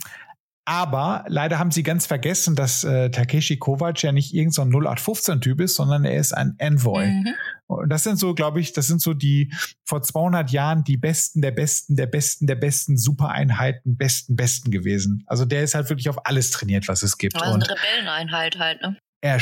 [0.66, 5.60] aber leider haben sie ganz vergessen, dass äh, Takeshi Kovac ja nicht irgendein so 0815-Typ
[5.60, 7.08] ist, sondern er ist ein Envoy.
[7.08, 7.34] Mhm.
[7.68, 11.42] Und das sind so, glaube ich, das sind so die vor 200 Jahren die Besten
[11.42, 15.24] der Besten der Besten der Besten Supereinheiten, besten Besten gewesen.
[15.28, 17.36] Also der ist halt wirklich auf alles trainiert, was es gibt.
[17.36, 18.98] Also eine Rebelleneinheit halt, ne?
[19.24, 19.38] Er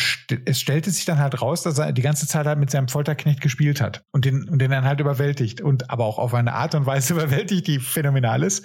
[0.45, 3.41] es stellte sich dann halt raus, dass er die ganze Zeit halt mit seinem Folterknecht
[3.41, 6.75] gespielt hat und den, und den dann halt überwältigt und aber auch auf eine Art
[6.75, 8.63] und Weise überwältigt, die phänomenal ist.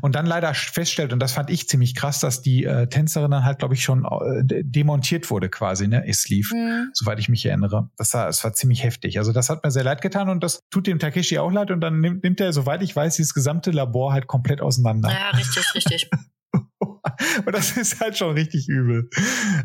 [0.00, 3.44] Und dann leider feststellt, und das fand ich ziemlich krass, dass die äh, Tänzerin dann
[3.44, 6.90] halt, glaube ich, schon äh, demontiert wurde quasi, ne, es lief, mhm.
[6.92, 7.88] soweit ich mich erinnere.
[7.96, 9.18] Das war, das war ziemlich heftig.
[9.18, 11.80] Also das hat mir sehr leid getan und das tut dem Takeshi auch leid und
[11.80, 15.10] dann nimmt, nimmt er, soweit ich weiß, dieses gesamte Labor halt komplett auseinander.
[15.10, 16.10] Ja, richtig, richtig.
[17.46, 19.08] Und das ist halt schon richtig übel.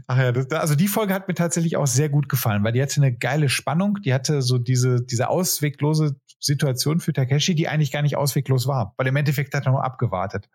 [0.07, 2.81] Ach ja, das, also die Folge hat mir tatsächlich auch sehr gut gefallen, weil die
[2.81, 3.97] hatte eine geile Spannung.
[4.05, 8.93] Die hatte so diese, diese ausweglose Situation für Takeshi, die eigentlich gar nicht ausweglos war.
[8.97, 10.49] Weil im Endeffekt hat er nur abgewartet.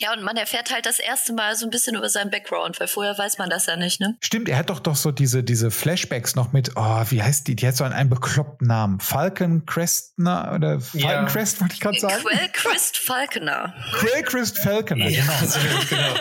[0.00, 2.88] Ja, und man erfährt halt das erste Mal so ein bisschen über seinen Background, weil
[2.88, 4.16] vorher weiß man das ja nicht, ne?
[4.22, 7.54] Stimmt, er hat doch doch so diese, diese Flashbacks noch mit, oh, wie heißt die?
[7.54, 8.98] Die hat so einen, einen bekloppten Namen.
[9.00, 11.24] Falcon Crestner oder Falcon ja.
[11.26, 12.14] Crest, wollte ich gerade sagen.
[12.24, 13.74] Quellcrest Falconer.
[13.92, 15.80] Quellcrest Falconer, ja, genau.
[15.90, 16.20] genau.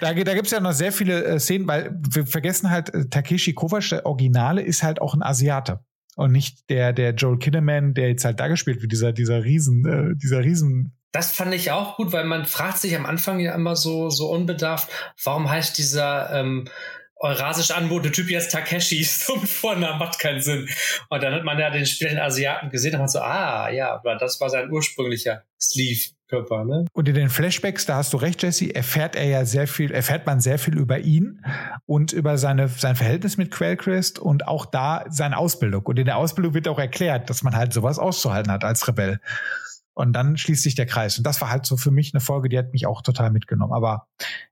[0.00, 3.08] Da, da gibt es ja noch sehr viele äh, Szenen, weil wir vergessen halt, äh,
[3.08, 5.80] Takeshi Kovacs, der Originale, ist halt auch ein Asiate
[6.14, 9.86] und nicht der der Joel Kinnaman, der jetzt halt da gespielt wird, dieser dieser Riesen
[9.86, 13.54] äh, dieser Riesen das fand ich auch gut, weil man fragt sich am Anfang ja
[13.54, 14.88] immer so, so unbedarft,
[15.22, 16.68] warum heißt dieser ähm,
[17.16, 19.04] eurasisch anmutende Typ jetzt Takeshi?
[19.04, 20.68] So ein Vornamen macht keinen Sinn.
[21.08, 24.00] Und dann hat man ja den Spieler den Asiaten gesehen und man so, ah, ja,
[24.18, 26.10] das war sein ursprünglicher Sleeve.
[26.28, 26.84] Körper, ne?
[26.92, 30.26] Und in den Flashbacks, da hast du recht, Jesse, erfährt er ja sehr viel, erfährt
[30.26, 31.42] man sehr viel über ihn
[31.86, 35.86] und über seine, sein Verhältnis mit Quellcrest und auch da seine Ausbildung.
[35.86, 39.20] Und in der Ausbildung wird auch erklärt, dass man halt sowas auszuhalten hat als Rebell.
[39.98, 41.18] Und dann schließt sich der Kreis.
[41.18, 43.72] Und das war halt so für mich eine Folge, die hat mich auch total mitgenommen.
[43.72, 44.06] Aber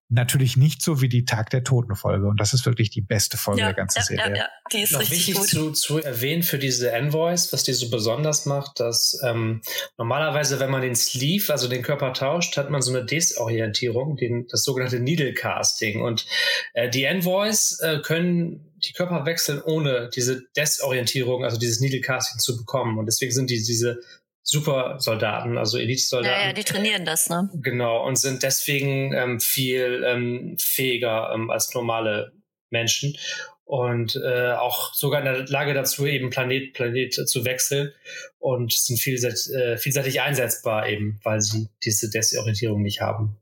[0.09, 2.27] natürlich nicht so wie die Tag der Toten Folge.
[2.27, 4.31] Und das ist wirklich die beste Folge ja, der ganzen ja, Serie.
[4.31, 5.77] Ja, ja, die ist Noch richtig wichtig gut.
[5.77, 9.63] Zu, zu erwähnen für diese Envoys, was die so besonders macht, dass ähm,
[9.99, 14.49] normalerweise, wenn man den Sleeve, also den Körper tauscht, hat man so eine Desorientierung, den,
[14.49, 16.03] das sogenannte Needle Casting.
[16.03, 16.27] Und
[16.75, 22.41] äh, die Envoys äh, können die Körper wechseln, ohne diese Desorientierung, also dieses Needle Casting
[22.41, 22.99] zu bekommen.
[22.99, 24.01] Und deswegen sind die, diese
[24.49, 26.41] Supersoldaten, also Elite-Soldaten.
[26.41, 27.51] Ja, ja, die trainieren das, ne?
[27.55, 32.33] Genau, und sind deswegen ähm, viel ähm, fähiger ähm, als normale
[32.71, 33.17] Menschen
[33.65, 37.93] und äh, auch sogar in der Lage dazu, eben Planet, Planet zu wechseln
[38.39, 43.37] und sind vielseitig, äh, vielseitig einsetzbar eben, weil sie diese Desorientierung nicht haben.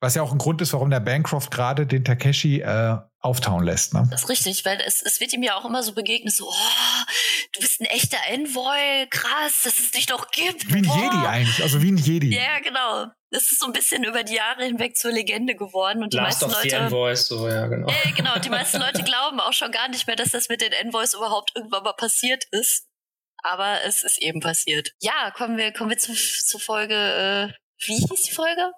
[0.00, 3.94] Was ja auch ein Grund ist, warum der Bancroft gerade den Takeshi äh, auftauen lässt.
[3.94, 4.06] Ne?
[4.10, 7.02] Das ist richtig, weil es, es wird ihm ja auch immer so begegnet, so, oh,
[7.52, 10.72] du bist ein echter Envoy, krass, dass es dich doch gibt.
[10.72, 10.94] Wie ein oh.
[10.94, 12.34] Jedi eigentlich, also wie ein Jedi.
[12.34, 13.06] Ja, genau.
[13.30, 16.42] Das ist so ein bisschen über die Jahre hinweg zur Legende geworden und die Last
[16.42, 16.76] meisten Leute.
[16.76, 17.88] Envoys, so, ja, genau.
[17.88, 20.72] Äh, genau, die meisten Leute glauben auch schon gar nicht mehr, dass das mit den
[20.72, 22.86] Envoys überhaupt irgendwann mal passiert ist.
[23.42, 24.92] Aber es ist eben passiert.
[25.00, 27.52] Ja, kommen wir, kommen wir zu, zur Folge, äh,
[27.86, 28.72] wie hieß die Folge?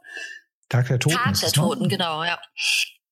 [0.70, 1.16] Tag der Toten.
[1.16, 2.38] Tag der Toten, genau, ja.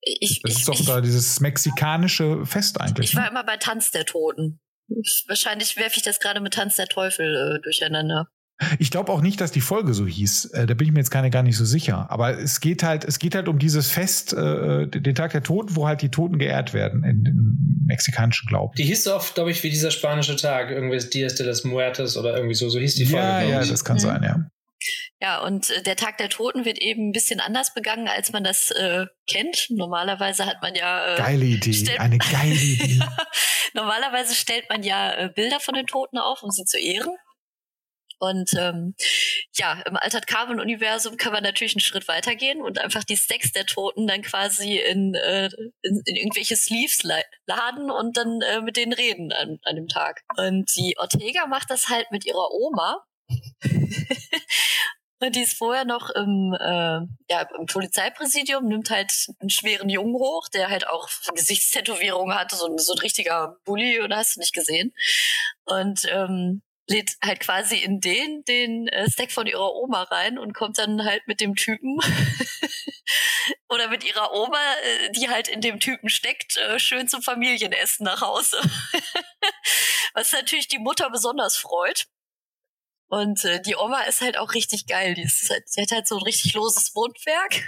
[0.01, 3.11] Ich, das ich, ist doch ich, da dieses mexikanische Fest eigentlich.
[3.11, 3.31] Ich war ne?
[3.31, 4.61] immer bei Tanz der Toten.
[5.27, 8.29] Wahrscheinlich werfe ich das gerade mit Tanz der Teufel äh, durcheinander.
[8.81, 10.47] Ich glaube auch nicht, dass die Folge so hieß.
[10.47, 12.11] Äh, da bin ich mir jetzt gar nicht so sicher.
[12.11, 15.77] Aber es geht halt, es geht halt um dieses Fest, äh, den Tag der Toten,
[15.77, 18.75] wo halt die Toten geehrt werden in, im mexikanischen Glauben.
[18.77, 22.35] Die hieß oft, glaube ich, wie dieser spanische Tag, irgendwie Dias de los Muertes oder
[22.37, 22.69] irgendwie so.
[22.69, 23.27] So hieß die Folge.
[23.27, 24.01] Ja, ja, das kann mhm.
[24.01, 24.51] sein, ja.
[25.21, 28.45] Ja, und äh, der Tag der Toten wird eben ein bisschen anders begangen, als man
[28.45, 29.67] das äh, kennt.
[29.71, 31.15] Normalerweise hat man ja.
[31.15, 33.01] Äh, geile Idee, eine geile Idee.
[33.75, 37.17] Normalerweise stellt man ja äh, Bilder von den Toten auf, um sie zu ehren.
[38.21, 38.95] Und ähm,
[39.55, 43.53] ja, im Altered Carbon Universum kann man natürlich einen Schritt weitergehen und einfach die Stacks
[43.53, 45.49] der Toten dann quasi in, äh,
[45.83, 47.03] in, in irgendwelche Sleeves
[47.47, 50.23] laden und dann äh, mit denen reden an, an dem Tag.
[50.37, 53.05] Und die Ortega macht das halt mit ihrer Oma.
[55.21, 57.01] Und die ist vorher noch im, äh,
[57.31, 62.77] ja, im Polizeipräsidium, nimmt halt einen schweren Jungen hoch, der halt auch Gesichtstätowierungen hatte, so,
[62.77, 64.95] so ein richtiger Bully, oder hast du nicht gesehen.
[65.65, 70.55] Und ähm, lädt halt quasi in den den äh, Stack von ihrer Oma rein und
[70.55, 71.99] kommt dann halt mit dem Typen
[73.69, 78.05] oder mit ihrer Oma, äh, die halt in dem Typen steckt, äh, schön zum Familienessen
[78.05, 78.59] nach Hause.
[80.15, 82.07] Was natürlich die Mutter besonders freut.
[83.09, 85.15] Und äh, die Oma ist halt auch richtig geil.
[85.15, 87.63] Die, ist halt, die hat halt so ein richtig loses Mundwerk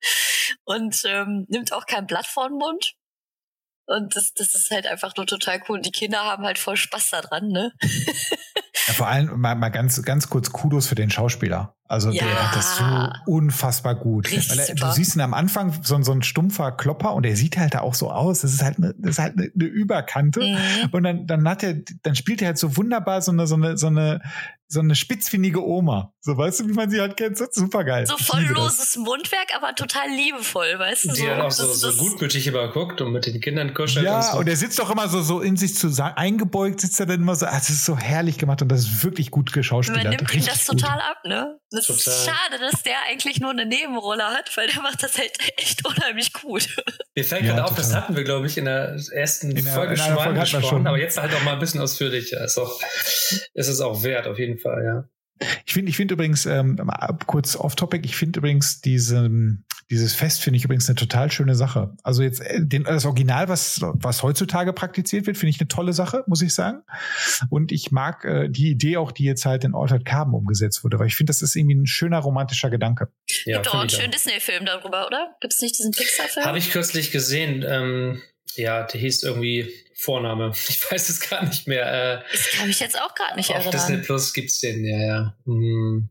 [0.64, 2.94] und ähm, nimmt auch kein Blatt vor den Mund.
[3.86, 5.78] Und das, das ist halt einfach nur total cool.
[5.78, 7.72] Und die Kinder haben halt voll Spaß daran, ne?
[8.86, 11.76] ja, vor allem mal, mal ganz, ganz kurz Kudos für den Schauspieler.
[11.90, 12.24] Also ja.
[12.24, 12.84] der hat das so
[13.32, 14.30] unfassbar gut.
[14.30, 17.56] Weil er, du siehst ihn am Anfang so, so ein stumpfer Klopper und er sieht
[17.58, 18.42] halt da auch so aus.
[18.42, 20.40] Das ist halt eine, das ist halt eine, eine Überkante.
[20.40, 20.88] Mhm.
[20.92, 21.74] Und dann, dann hat er,
[22.04, 24.20] dann spielt er halt so wunderbar so eine, so eine, so eine,
[24.72, 26.14] so eine spitzfindige Oma.
[26.20, 27.36] So weißt du, wie man sie halt kennt.
[27.36, 28.06] So, super geil.
[28.06, 31.08] So voll loses Mundwerk, aber total liebevoll, weißt du?
[31.08, 34.04] Die so, hat auch so, so gutmütig immer guckt und mit den Kindern kuschelt.
[34.04, 34.38] Ja, und, so.
[34.38, 37.34] und er sitzt doch immer so, so in sich zu eingebeugt, sitzt er dann immer
[37.34, 37.46] so.
[37.46, 40.04] Ah, das ist so herrlich gemacht und das ist wirklich gut geschauspielert.
[40.04, 41.58] Man nimmt ihm das total ab, ne?
[41.88, 42.14] Das Total.
[42.14, 45.86] ist schade, dass der eigentlich nur eine Nebenrolle hat, weil der macht das halt echt
[45.86, 46.68] unheimlich gut.
[47.14, 49.74] Mir fällt ja, gerade auf, das hatten wir, glaube ich, in der ersten in der,
[49.74, 52.44] Folge schon mal angesprochen, aber jetzt halt auch mal ein bisschen ausführlicher.
[52.44, 52.80] Ist, auch,
[53.54, 55.04] ist es auch wert, auf jeden Fall, ja.
[55.64, 56.78] Ich finde, ich finde übrigens, ähm,
[57.26, 59.30] kurz off-topic, ich finde übrigens diese,
[59.90, 61.94] dieses Fest finde ich übrigens eine total schöne Sache.
[62.02, 65.92] Also jetzt äh, den, das Original, was, was heutzutage praktiziert wird, finde ich eine tolle
[65.92, 66.82] Sache, muss ich sagen.
[67.48, 70.98] Und ich mag äh, die Idee auch, die jetzt halt in Altered Carbon umgesetzt wurde,
[70.98, 73.08] weil ich finde, das ist irgendwie ein schöner romantischer Gedanke.
[73.44, 75.36] Ja, Gibt doch auch einen schönen Disney-Film darüber, oder?
[75.40, 76.46] Gibt es nicht diesen Pixar-Film?
[76.46, 77.64] Habe ich kürzlich gesehen.
[77.66, 78.20] Ähm,
[78.60, 80.52] ja, der hieß irgendwie Vorname.
[80.68, 82.20] Ich weiß es gar nicht mehr.
[82.20, 83.72] Äh, das kann ich jetzt auch gerade nicht auf erinnern.
[83.72, 85.36] Disney Plus gibt es den, ja, ja.
[85.44, 86.10] Hm.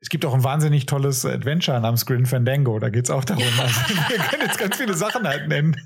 [0.00, 2.78] Es gibt auch ein wahnsinnig tolles Adventure namens Grin Fandango.
[2.78, 3.42] Da geht es auch darum.
[3.58, 5.76] Also, wir können jetzt ganz viele Sachen halt nennen.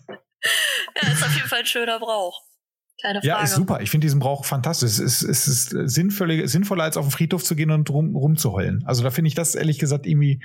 [1.01, 2.43] Ja, ist auf jeden Fall ein schöner Brauch.
[3.03, 3.27] Keine Frage.
[3.27, 3.81] Ja, ist super.
[3.81, 4.91] Ich finde diesen Brauch fantastisch.
[4.91, 8.85] Es ist, es ist sinnvoll, sinnvoller, als auf den Friedhof zu gehen und rum, rumzuheulen.
[8.87, 10.41] Also da finde ich das ehrlich gesagt irgendwie,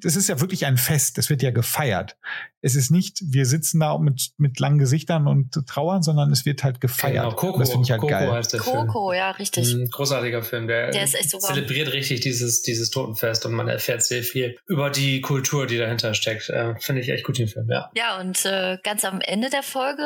[0.00, 1.16] das ist ja wirklich ein Fest.
[1.16, 2.16] Das wird ja gefeiert.
[2.60, 6.64] Es ist nicht, wir sitzen da mit, mit langen Gesichtern und trauern, sondern es wird
[6.64, 7.24] halt gefeiert.
[7.24, 8.32] Genau, Coco, das finde ich halt Coco geil.
[8.32, 9.18] Heißt der Coco, Film.
[9.18, 9.72] ja, richtig.
[9.72, 10.66] Ein großartiger Film.
[10.66, 11.48] Der, der ist echt super.
[11.48, 16.14] zelebriert richtig dieses, dieses Totenfest und man erfährt sehr viel über die Kultur, die dahinter
[16.14, 16.50] steckt.
[16.50, 17.90] Äh, finde ich echt gut, den Film, ja.
[17.94, 20.02] Ja, und äh, ganz am Ende der Folge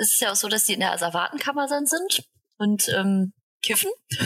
[0.00, 0.92] ist es ja auch so, dass die in der
[1.34, 2.24] Asservatenkammer dann sind
[2.58, 3.90] und ähm, kiffen.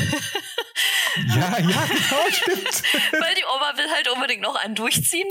[1.28, 2.82] ja, ja, genau, stimmt.
[3.12, 5.28] Weil die Oma will halt unbedingt noch einen durchziehen.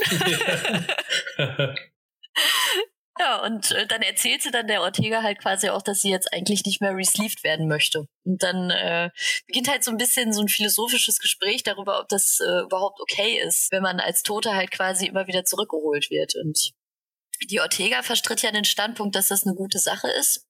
[1.38, 1.76] Ja.
[3.20, 6.32] Ja, und äh, dann erzählt sie dann der Ortega halt quasi auch, dass sie jetzt
[6.32, 8.06] eigentlich nicht mehr resleeved werden möchte.
[8.24, 9.10] Und dann äh,
[9.48, 13.42] beginnt halt so ein bisschen so ein philosophisches Gespräch darüber, ob das äh, überhaupt okay
[13.44, 16.36] ist, wenn man als Tote halt quasi immer wieder zurückgeholt wird.
[16.36, 16.74] Und
[17.50, 20.46] die Ortega verstritt ja den Standpunkt, dass das eine gute Sache ist,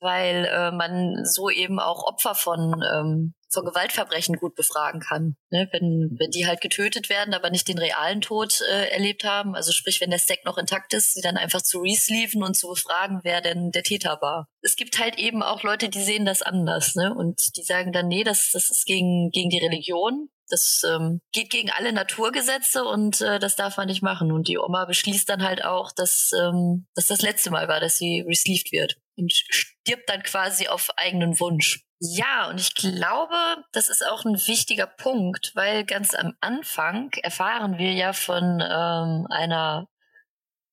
[0.00, 5.36] weil äh, man so eben auch Opfer von, ähm, von Gewaltverbrechen gut befragen kann.
[5.50, 5.68] Ne?
[5.72, 9.72] Wenn, wenn die halt getötet werden, aber nicht den realen Tod äh, erlebt haben, also
[9.72, 13.20] sprich, wenn der Stack noch intakt ist, sie dann einfach zu resleeven und zu befragen,
[13.22, 14.46] wer denn der Täter war.
[14.62, 17.14] Es gibt halt eben auch Leute, die sehen das anders, ne?
[17.14, 20.28] Und die sagen dann, nee, das, das ist gegen, gegen die Religion.
[20.48, 24.32] Das ähm, geht gegen alle Naturgesetze und äh, das darf man nicht machen.
[24.32, 27.96] Und die Oma beschließt dann halt auch, dass, ähm, dass das letzte Mal war, dass
[27.96, 31.84] sie resleeved wird und stirbt dann quasi auf eigenen Wunsch.
[32.02, 33.36] Ja, und ich glaube,
[33.72, 39.26] das ist auch ein wichtiger Punkt, weil ganz am Anfang erfahren wir ja von ähm,
[39.28, 39.86] einer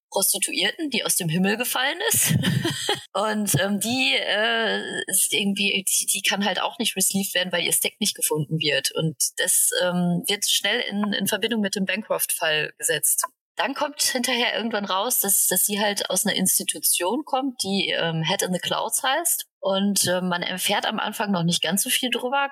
[0.09, 2.31] Prostituierten, die aus dem Himmel gefallen ist.
[3.13, 7.63] und ähm, die äh, ist irgendwie, die, die kann halt auch nicht received werden, weil
[7.63, 8.91] ihr Stack nicht gefunden wird.
[8.93, 13.25] Und das ähm, wird schnell in, in Verbindung mit dem Bancroft-Fall gesetzt.
[13.57, 18.21] Dann kommt hinterher irgendwann raus, dass, dass sie halt aus einer Institution kommt, die ähm,
[18.21, 19.47] Head in the Clouds heißt.
[19.59, 22.51] Und äh, man erfährt am Anfang noch nicht ganz so viel drüber.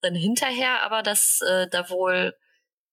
[0.00, 2.34] Dann hinterher aber, dass äh, da wohl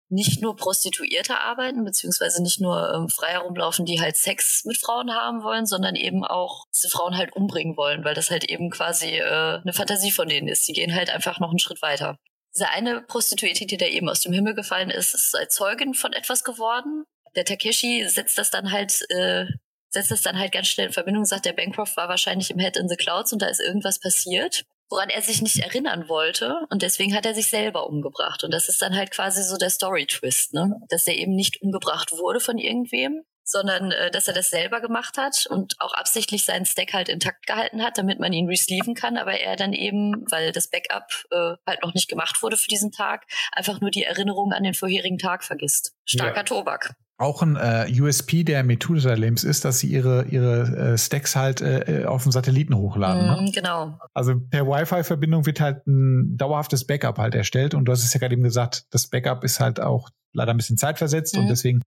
[0.10, 5.14] nicht nur Prostituierte arbeiten, beziehungsweise nicht nur ähm, frei herumlaufen, die halt Sex mit Frauen
[5.14, 9.20] haben wollen, sondern eben auch diese Frauen halt umbringen wollen, weil das halt eben quasi
[9.20, 10.68] äh, eine Fantasie von denen ist.
[10.68, 12.18] Die gehen halt einfach noch einen Schritt weiter.
[12.54, 16.12] Diese eine Prostituierte, die da eben aus dem Himmel gefallen ist, ist als Zeugin von
[16.12, 17.06] etwas geworden
[17.38, 19.46] der Takeshi setzt das dann halt, äh,
[19.90, 22.76] setzt das dann halt ganz schnell in Verbindung, sagt, der Bancroft war wahrscheinlich im Head
[22.76, 26.82] in the Clouds und da ist irgendwas passiert, woran er sich nicht erinnern wollte und
[26.82, 28.44] deswegen hat er sich selber umgebracht.
[28.44, 30.82] Und das ist dann halt quasi so der Story-Twist, ne?
[30.90, 35.18] Dass er eben nicht umgebracht wurde von irgendwem, sondern äh, dass er das selber gemacht
[35.18, 39.18] hat und auch absichtlich seinen Stack halt intakt gehalten hat, damit man ihn receiven kann,
[39.18, 42.92] aber er dann eben, weil das Backup äh, halt noch nicht gemacht wurde für diesen
[42.92, 45.94] Tag, einfach nur die Erinnerung an den vorherigen Tag vergisst.
[46.06, 46.44] Starker ja.
[46.44, 46.96] Tobak.
[47.20, 52.06] Auch ein äh, USP der Methusalems ist, dass sie ihre, ihre äh, Stacks halt äh,
[52.06, 53.26] auf dem Satelliten hochladen.
[53.26, 53.42] Mm, ne?
[53.42, 54.00] Mhm, genau.
[54.14, 57.74] Also per Wi-Fi-Verbindung wird halt ein dauerhaftes Backup halt erstellt.
[57.74, 60.58] Und du hast es ja gerade eben gesagt, das Backup ist halt auch leider ein
[60.58, 61.40] bisschen zeitversetzt mm.
[61.40, 61.50] und mhm.
[61.50, 61.82] deswegen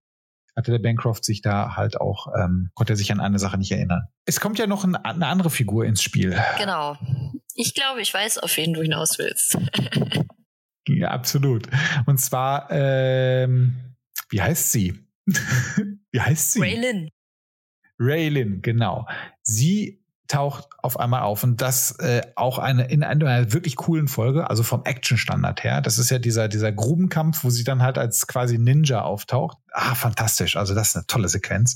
[0.55, 3.71] hatte der Bancroft sich da halt auch, ähm, konnte er sich an eine Sache nicht
[3.71, 4.07] erinnern.
[4.25, 6.37] Es kommt ja noch ein, eine andere Figur ins Spiel.
[6.57, 6.97] Genau.
[7.55, 9.57] Ich glaube, ich weiß, auf wen du hinaus willst.
[10.87, 11.67] ja, absolut.
[12.05, 13.95] Und zwar, ähm,
[14.29, 14.99] wie heißt sie?
[15.25, 16.61] Wie heißt sie?
[16.61, 17.09] Raylin.
[17.99, 19.07] Raylin, genau.
[19.43, 24.49] Sie taucht auf einmal auf und das äh, auch eine in einer wirklich coolen Folge,
[24.49, 25.81] also vom Action-Standard her.
[25.81, 29.57] Das ist ja dieser dieser Grubenkampf, wo sie dann halt als quasi Ninja auftaucht.
[29.71, 30.55] Ah, fantastisch.
[30.55, 31.75] Also das ist eine tolle Sequenz.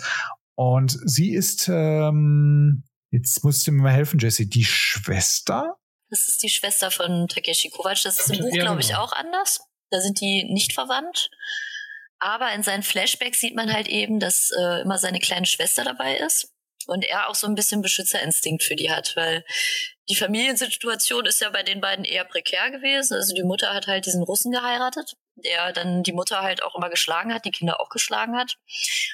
[0.56, 5.76] Und sie ist ähm, jetzt musst du mir mal helfen, Jesse, die Schwester.
[6.10, 8.04] Das ist die Schwester von Takeshi Kovacs.
[8.04, 9.02] Das ist im Buch, glaube ich, genau.
[9.02, 9.62] auch anders.
[9.90, 11.30] Da sind die nicht verwandt.
[12.20, 16.18] Aber in seinen Flashbacks sieht man halt eben, dass äh, immer seine kleine Schwester dabei
[16.18, 16.52] ist
[16.88, 19.44] und er auch so ein bisschen Beschützerinstinkt für die hat, weil
[20.08, 23.16] die Familiensituation ist ja bei den beiden eher prekär gewesen.
[23.16, 26.92] Also die Mutter hat halt diesen Russen geheiratet, der dann die Mutter halt auch immer
[26.92, 28.58] geschlagen hat, die Kinder auch geschlagen hat.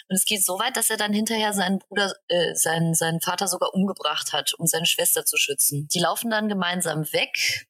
[0.10, 3.48] Und es geht so weit, dass er dann hinterher seinen Bruder, äh, seinen, seinen Vater
[3.48, 5.88] sogar umgebracht hat, um seine Schwester zu schützen.
[5.94, 7.68] Die laufen dann gemeinsam weg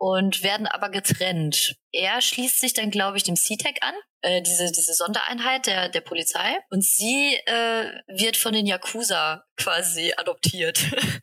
[0.00, 1.76] und werden aber getrennt.
[1.92, 6.00] Er schließt sich dann, glaube ich, dem C-Tech an, äh, diese, diese Sondereinheit der, der
[6.00, 6.56] Polizei.
[6.70, 10.80] Und sie äh, wird von den Yakuza quasi adoptiert.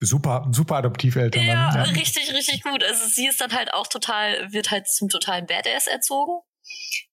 [0.00, 1.42] Super, super Adoptiveltern.
[1.42, 2.84] Ja, ja, richtig, richtig gut.
[2.84, 6.40] Also sie ist dann halt auch total, wird halt zum totalen Badass erzogen.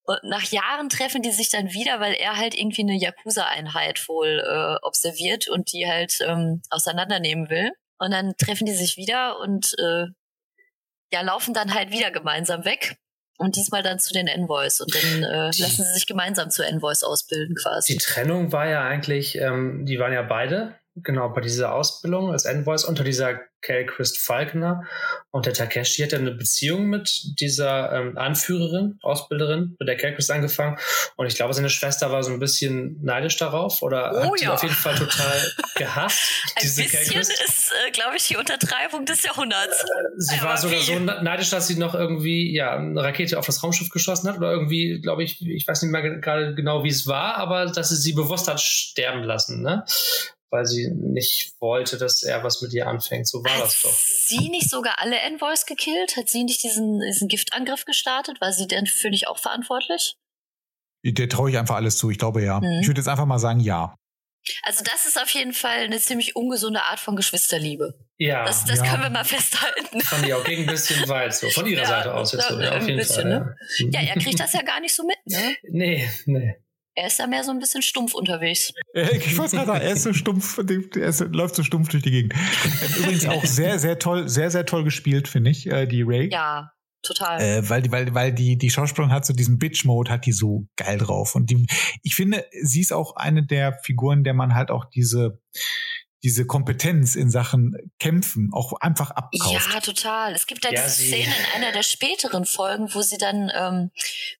[0.04, 4.44] Und nach Jahren treffen die sich dann wieder, weil er halt irgendwie eine Yakuza-Einheit wohl
[4.46, 7.72] äh, observiert und die halt ähm, auseinandernehmen will.
[7.98, 10.08] Und dann treffen die sich wieder und äh,
[11.12, 12.98] ja, laufen dann halt wieder gemeinsam weg.
[13.38, 14.82] Und diesmal dann zu den Envoys.
[14.82, 17.94] Und dann äh, lassen sie sich gemeinsam zu Envoys ausbilden quasi.
[17.94, 22.46] Die Trennung war ja eigentlich, ähm, die waren ja beide genau, bei dieser Ausbildung als
[22.46, 24.84] Envoys unter dieser Kay Christ Falconer.
[25.30, 30.14] Und der Takeshi hat ja eine Beziehung mit dieser ähm, Anführerin, Ausbilderin, mit der Kay
[30.14, 30.78] Christ angefangen.
[31.16, 34.54] Und ich glaube, seine Schwester war so ein bisschen neidisch darauf oder oh, hat ja.
[34.54, 36.20] auf jeden Fall total gehasst.
[36.56, 39.86] ein bisschen ist, äh, glaube ich, die Untertreibung des Jahrhunderts.
[40.18, 40.84] Sie ja, war sogar wie?
[40.84, 44.52] so neidisch, dass sie noch irgendwie ja, eine Rakete auf das Raumschiff geschossen hat oder
[44.52, 47.96] irgendwie, glaube ich, ich weiß nicht mehr gerade genau, wie es war, aber dass sie
[47.96, 49.62] sie bewusst hat sterben lassen.
[49.62, 49.86] Ne?
[50.52, 53.28] Weil sie nicht wollte, dass er was mit ihr anfängt.
[53.28, 53.92] So war Hat das doch.
[53.94, 56.18] sie nicht sogar alle Envoys gekillt?
[56.18, 58.42] Hat sie nicht diesen, diesen Giftangriff gestartet?
[58.42, 60.18] War sie denn für dich auch verantwortlich?
[61.04, 62.12] Der traue ich einfach alles zu.
[62.12, 62.60] Ich glaube ja.
[62.60, 62.82] Mhm.
[62.82, 63.96] Ich würde jetzt einfach mal sagen ja.
[64.64, 67.94] Also das ist auf jeden Fall eine ziemlich ungesunde Art von Geschwisterliebe.
[68.18, 68.44] Ja.
[68.46, 68.86] Das, das ja.
[68.86, 70.02] können wir mal festhalten.
[70.02, 71.50] Fand ich auch gegen ein bisschen weit so.
[71.50, 72.60] Von ihrer ja, Seite aus jetzt so.
[72.60, 73.40] Ja, auf jeden bisschen, Fall.
[73.40, 73.56] Ne?
[73.92, 74.02] Ja.
[74.02, 75.56] ja, er kriegt das ja gar nicht so mit, ne?
[75.64, 76.56] Nee, nee.
[76.96, 78.74] Er ist da mehr so ein bisschen stumpf unterwegs.
[78.94, 82.12] Ich wollte gerade sagen, er ist so stumpf, er ist, läuft so stumpf durch die
[82.12, 82.34] Gegend.
[82.98, 86.30] Übrigens auch sehr, sehr toll, sehr, sehr toll gespielt, finde ich, äh, die Ray.
[86.30, 87.42] Ja, total.
[87.42, 90.98] Äh, weil, weil, weil die, die Schauspielerin hat so diesen Bitch-Mode, hat die so geil
[90.98, 91.36] drauf.
[91.36, 91.66] Und die,
[92.04, 95.42] ich finde, sie ist auch eine der Figuren, der man halt auch diese,
[96.24, 99.74] diese Kompetenz in Sachen Kämpfen auch einfach abkauft.
[99.74, 100.34] Ja, total.
[100.34, 103.92] Es gibt da ja, diese Szene in einer der späteren Folgen, wo sie dann, ähm,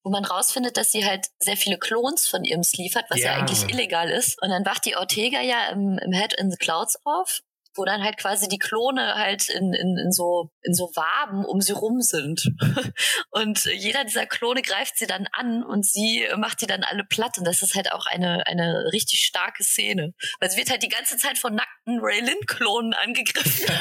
[0.04, 3.34] wo man rausfindet, dass sie halt sehr viele Klons von ihrem Sleeve hat, was ja,
[3.34, 4.42] ja eigentlich illegal ist.
[4.42, 7.42] Und dann wacht die Ortega ja im, im Head in the Clouds auf
[7.76, 11.62] wo dann halt quasi die Klone halt in, in, in so in so Waben um
[11.62, 12.52] sie rum sind.
[13.32, 17.38] Und jeder dieser Klone greift sie dann an und sie macht die dann alle platt.
[17.38, 20.14] Und das ist halt auch eine, eine richtig starke Szene.
[20.40, 23.74] Weil sie wird halt die ganze Zeit von nackten Raylin-Klonen angegriffen.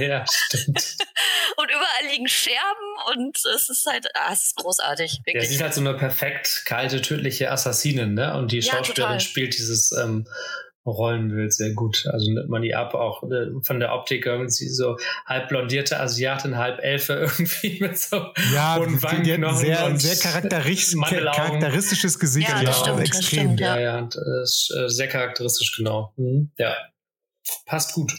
[0.00, 0.96] ja, stimmt.
[1.56, 5.20] und überall liegen Scherben und es ist halt, ah, es ist großartig.
[5.24, 5.42] Wirklich.
[5.42, 8.34] Ja, sie ist halt so eine perfekt kalte, tödliche Assassinin, ne?
[8.36, 10.26] Und die Schauspielerin ja, spielt dieses ähm,
[10.86, 12.06] Rollenbild sehr gut.
[12.10, 16.56] Also nimmt man die ab, auch äh, von der Optik irgendwie so halb blondierte Asiatin,
[16.56, 22.48] halb Elfe irgendwie mit so ja, und sehr, sehr charakteristisch, charakteristisches Gesicht.
[22.48, 23.16] Ja, das stimmt, extrem.
[23.18, 26.12] Das stimmt, ja, ja, ja ist, äh, sehr charakteristisch, genau.
[26.16, 26.50] Mhm.
[26.58, 26.74] Ja,
[27.66, 28.12] passt gut.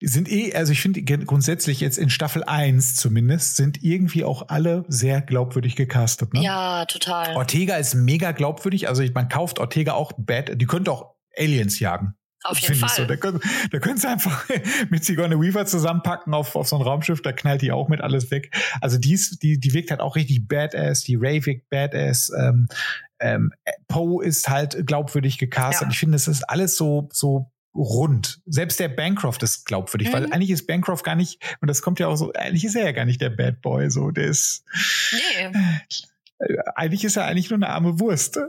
[0.00, 4.84] Sind eh, also ich finde grundsätzlich jetzt in Staffel 1 zumindest, sind irgendwie auch alle
[4.86, 6.34] sehr glaubwürdig gecastet.
[6.34, 6.42] Ne?
[6.44, 7.34] Ja, total.
[7.34, 12.14] Ortega ist mega glaubwürdig, also man kauft Ortega auch bad, die könnte auch Aliens jagen.
[12.44, 12.88] Auf jeden Fall.
[12.88, 13.04] So.
[13.04, 14.48] Da, können, da können sie einfach
[14.90, 18.30] mit Sigourney Weaver zusammenpacken auf, auf so ein Raumschiff, da knallt die auch mit alles
[18.30, 18.54] weg.
[18.80, 22.68] Also die, ist, die, die wirkt halt auch richtig badass, die Ray wirkt badass, ähm,
[23.20, 23.52] ähm,
[23.88, 25.88] Poe ist halt glaubwürdig gecastet.
[25.88, 25.92] Ja.
[25.92, 28.40] Ich finde, es ist alles so, so rund.
[28.46, 30.12] Selbst der Bancroft ist glaubwürdig, mhm.
[30.12, 32.84] weil eigentlich ist Bancroft gar nicht, und das kommt ja auch so, eigentlich ist er
[32.84, 34.64] ja gar nicht der Bad Boy, so, der ist.
[35.12, 35.52] Nee
[36.74, 38.38] eigentlich ist er eigentlich nur eine arme Wurst.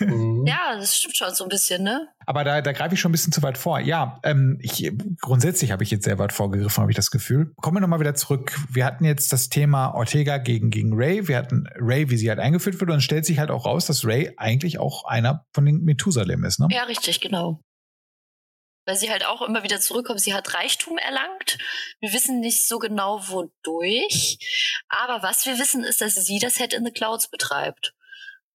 [0.00, 0.44] Mhm.
[0.46, 2.08] ja, das stimmt schon so ein bisschen, ne?
[2.26, 3.78] Aber da, da greife ich schon ein bisschen zu weit vor.
[3.78, 7.52] Ja, ähm, ich, grundsätzlich habe ich jetzt sehr weit vorgegriffen, habe ich das Gefühl.
[7.56, 8.58] Kommen wir nochmal wieder zurück.
[8.68, 11.28] Wir hatten jetzt das Thema Ortega gegen, gegen Ray.
[11.28, 12.90] Wir hatten Ray, wie sie halt eingeführt wird.
[12.90, 16.44] Und es stellt sich halt auch raus, dass Ray eigentlich auch einer von den Methusalem
[16.44, 16.68] ist, ne?
[16.70, 17.60] Ja, richtig, genau
[18.86, 20.20] weil sie halt auch immer wieder zurückkommt.
[20.20, 21.58] Sie hat Reichtum erlangt.
[22.00, 24.38] Wir wissen nicht so genau, wodurch.
[24.88, 27.94] Aber was wir wissen, ist, dass sie das Head in the Clouds betreibt.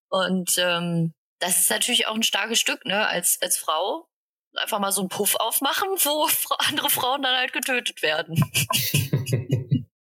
[0.09, 4.07] Und ähm, das ist natürlich auch ein starkes Stück, ne, als, als Frau.
[4.55, 6.27] Einfach mal so einen Puff aufmachen, wo
[6.67, 8.43] andere Frauen dann halt getötet werden.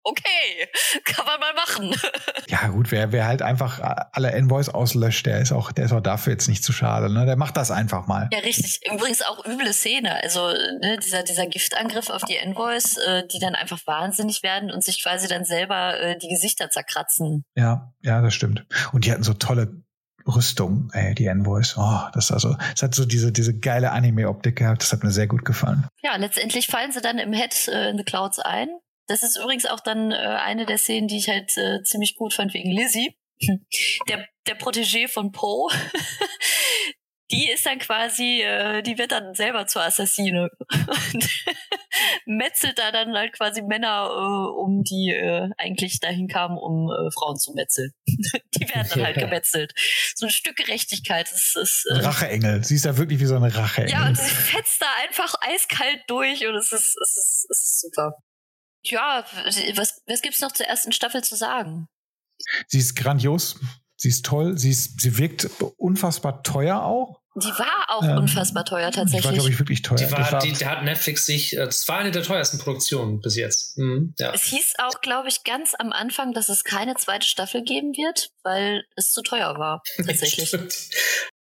[0.07, 0.69] okay,
[1.05, 1.95] kann man mal machen.
[2.49, 3.81] ja, gut, wer, wer halt einfach
[4.13, 7.27] alle Envoys auslöscht, der ist auch, der ist auch dafür jetzt nicht zu schade, ne?
[7.27, 8.29] Der macht das einfach mal.
[8.33, 8.81] Ja, richtig.
[8.91, 10.23] Übrigens auch üble Szene.
[10.23, 14.85] Also, ne, dieser, dieser Giftangriff auf die Envoys, äh, die dann einfach wahnsinnig werden und
[14.85, 17.45] sich quasi dann selber äh, die Gesichter zerkratzen.
[17.57, 18.65] Ja, ja, das stimmt.
[18.93, 19.83] Und die hatten so tolle
[20.27, 21.77] Rüstung, ey, die Envoys.
[21.77, 24.83] Oh, das also, es hat so diese, diese geile Anime-Optik gehabt.
[24.83, 25.87] Das hat mir sehr gut gefallen.
[26.03, 28.69] Ja, letztendlich fallen sie dann im Head äh, in the Clouds ein.
[29.07, 32.35] Das ist übrigens auch dann äh, eine der Szenen, die ich halt äh, ziemlich gut
[32.35, 33.17] fand wegen Lizzie.
[34.09, 35.71] Der, der Protégé von Poe,
[37.31, 41.29] die ist dann quasi, äh, die wird dann selber zur Assassine und
[42.27, 47.11] metzelt da dann halt quasi Männer äh, um, die äh, eigentlich dahin kamen, um äh,
[47.11, 47.93] Frauen zu metzeln.
[48.07, 49.73] die werden dann halt gemetzelt.
[50.15, 51.31] So ein Stück Gerechtigkeit.
[51.31, 52.65] Das ist, äh, Racheengel.
[52.65, 53.93] Sie ist ja wirklich wie so eine Racheengel.
[53.93, 57.81] Ja, und sie fetzt da einfach eiskalt durch und es ist, es ist, es ist
[57.81, 58.17] super.
[58.91, 59.25] Ja,
[59.75, 61.89] was, was gibt's noch zur ersten Staffel zu sagen?
[62.67, 63.59] Sie ist grandios.
[63.97, 64.59] Sie ist toll.
[64.59, 67.21] Sie, ist, sie wirkt unfassbar teuer auch.
[67.39, 69.21] Die war auch ähm, unfassbar teuer tatsächlich.
[69.21, 69.99] Die war, glaube ich, wirklich teuer.
[69.99, 73.37] Die, war, die, die, hat Netflix sich, äh, das war eine der teuersten Produktionen bis
[73.37, 73.77] jetzt.
[73.77, 74.33] Mhm, ja.
[74.33, 78.31] Es hieß auch, glaube ich, ganz am Anfang, dass es keine zweite Staffel geben wird,
[78.43, 80.51] weil es zu teuer war, tatsächlich.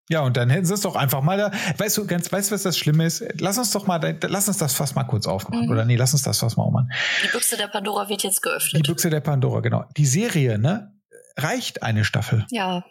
[0.09, 1.51] Ja, und dann hätten sie es doch einfach mal da.
[1.77, 3.25] Weißt du, ganz, weißt du, was das Schlimme ist?
[3.39, 5.65] Lass uns doch mal, lass uns das Fass mal kurz aufmachen.
[5.65, 5.71] Mhm.
[5.71, 6.89] Oder nee, lass uns das Fass mal aufmachen.
[7.23, 8.85] Die Büchse der Pandora wird jetzt geöffnet.
[8.85, 9.83] Die Büchse der Pandora, genau.
[9.97, 10.93] Die Serie, ne?
[11.35, 12.45] Reicht eine Staffel.
[12.51, 12.85] Ja.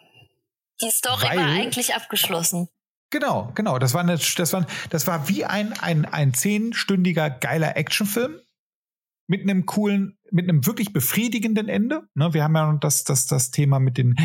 [0.81, 2.69] Die Story Weil, war eigentlich abgeschlossen.
[3.09, 3.79] Genau, genau.
[3.79, 8.39] Das war eine, das war, das war wie ein, ein, ein zehnstündiger geiler Actionfilm
[9.27, 12.03] mit einem coolen, mit einem wirklich befriedigenden Ende.
[12.13, 14.15] Ne, wir haben ja das, das, das Thema mit den,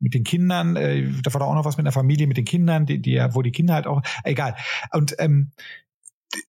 [0.00, 2.44] mit den Kindern, äh, da war da auch noch was mit der Familie, mit den
[2.44, 4.56] Kindern, die, die wo die Kinder halt auch, egal.
[4.92, 5.52] Und ähm,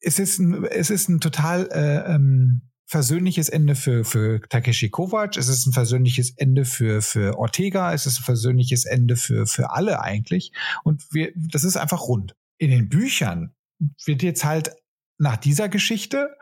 [0.00, 5.36] es ist ein, es ist ein total äh, ähm, versöhnliches Ende für, für Takeshi Kovac,
[5.36, 9.70] es ist ein versöhnliches Ende für, für Ortega, es ist ein versöhnliches Ende für, für
[9.70, 10.52] alle eigentlich.
[10.84, 12.36] Und wir, das ist einfach rund.
[12.58, 13.54] In den Büchern
[14.04, 14.70] wird jetzt halt
[15.18, 16.36] nach dieser Geschichte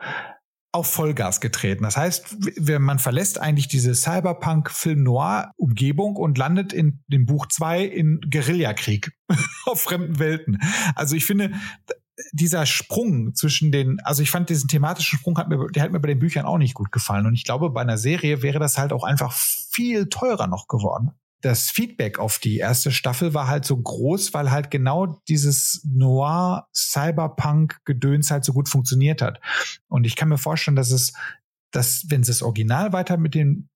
[0.75, 1.83] auf Vollgas getreten.
[1.83, 9.11] Das heißt, man verlässt eigentlich diese Cyberpunk-Film-Noir-Umgebung und landet in dem Buch 2 in Guerillakrieg
[9.65, 10.59] auf fremden Welten.
[10.93, 11.53] Also ich finde,
[12.31, 15.99] dieser Sprung zwischen den, also ich fand diesen thematischen Sprung hat mir, der hat mir
[15.99, 17.25] bei den Büchern auch nicht gut gefallen.
[17.25, 21.11] Und ich glaube, bei einer Serie wäre das halt auch einfach viel teurer noch geworden.
[21.45, 26.67] Das Feedback auf die erste Staffel war halt so groß, weil halt genau dieses Noir
[26.75, 29.39] Cyberpunk Gedöns halt so gut funktioniert hat.
[29.87, 31.13] Und ich kann mir vorstellen, dass es,
[31.69, 33.69] dass wenn sie das Original weiter mit den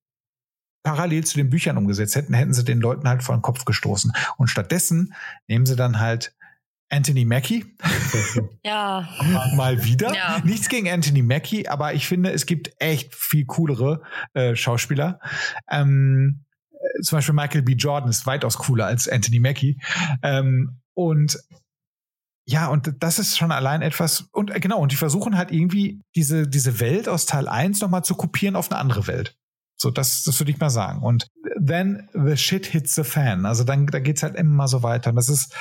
[0.82, 4.14] parallel zu den Büchern umgesetzt hätten, hätten sie den Leuten halt vor den Kopf gestoßen.
[4.38, 5.14] Und stattdessen
[5.48, 6.36] nehmen sie dann halt
[6.90, 7.66] Anthony Mackie.
[8.66, 9.08] Ja.
[9.56, 10.12] Mal wieder.
[10.14, 10.42] Ja.
[10.44, 14.02] Nichts gegen Anthony Mackie, aber ich finde, es gibt echt viel coolere
[14.34, 15.20] äh, Schauspieler.
[15.70, 16.49] Ähm, äh,
[17.02, 17.74] zum Beispiel Michael B.
[17.74, 19.80] Jordan ist weitaus cooler als Anthony Mackie.
[20.24, 21.40] Ähm, und
[22.46, 26.02] ja, und das ist schon allein etwas, und äh, genau, und die versuchen halt irgendwie
[26.16, 29.36] diese, diese Welt aus Teil 1 nochmal zu kopieren auf eine andere Welt.
[29.78, 31.04] So, das, das würde ich mal sagen.
[31.04, 31.28] Und
[31.58, 33.46] then the shit hits the fan.
[33.46, 35.12] Also dann, da geht's halt immer so weiter.
[35.12, 35.56] Und das ist,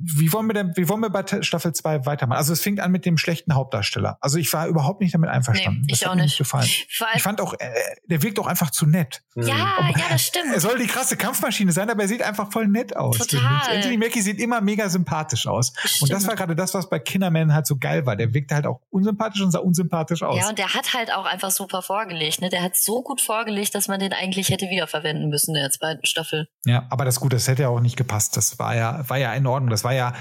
[0.00, 2.38] wie wollen wir denn, wie wollen wir bei Staffel 2 weitermachen?
[2.38, 4.16] Also es fängt an mit dem schlechten Hauptdarsteller.
[4.20, 5.82] Also ich war überhaupt nicht damit einverstanden.
[5.82, 6.38] Nee, ich das auch nicht.
[6.38, 6.68] gefallen.
[7.14, 7.68] Ich fand auch, äh,
[8.06, 9.22] der wirkt auch einfach zu nett.
[9.34, 10.52] Ja, Aber, ja, das stimmt.
[10.54, 13.18] Er soll die krasse Kampfmaschine sein, aber er sieht einfach voll nett aus.
[13.18, 13.60] Total.
[13.76, 15.72] Anthony Mackie sieht immer mega sympathisch aus.
[15.82, 18.16] Das und das war gerade das, was bei Kinderman halt so geil war.
[18.16, 20.38] Der wirkte halt auch unsympathisch und sah unsympathisch aus.
[20.38, 22.40] Ja, und der hat halt auch einfach super vorgelegt.
[22.40, 22.48] Ne?
[22.48, 26.06] Der hat so gut vorgelegt, dass man den eigentlich hätte wiederverwenden müssen in der zweiten
[26.06, 26.48] Staffel.
[26.64, 28.36] Ja, aber das Gute, das hätte ja auch nicht gepasst.
[28.36, 29.70] Das war ja, war ja in Ordnung.
[29.70, 30.14] Das war ja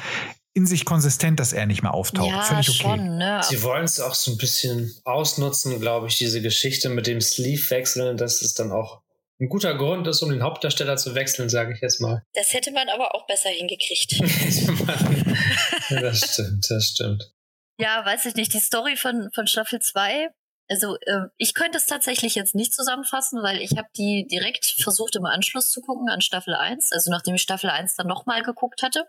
[0.57, 2.31] in sich konsistent, dass er nicht mehr auftaucht.
[2.31, 2.79] Ja, Völlig okay.
[2.79, 3.41] Schon, ne?
[3.43, 7.69] Sie wollen es auch so ein bisschen ausnutzen, glaube ich, diese Geschichte mit dem Sleeve
[7.69, 9.01] wechseln, dass es dann auch
[9.39, 12.23] ein guter Grund ist, um den Hauptdarsteller zu wechseln, sage ich jetzt mal.
[12.33, 14.19] Das hätte man aber auch besser hingekriegt.
[15.89, 17.31] das stimmt, das stimmt.
[17.79, 18.51] Ja, weiß ich nicht.
[18.51, 20.29] Die Story von, von Staffel 2,
[20.69, 25.15] also äh, ich könnte es tatsächlich jetzt nicht zusammenfassen, weil ich habe die direkt versucht
[25.15, 28.81] im Anschluss zu gucken an Staffel 1, also nachdem ich Staffel 1 dann nochmal geguckt
[28.81, 29.05] hatte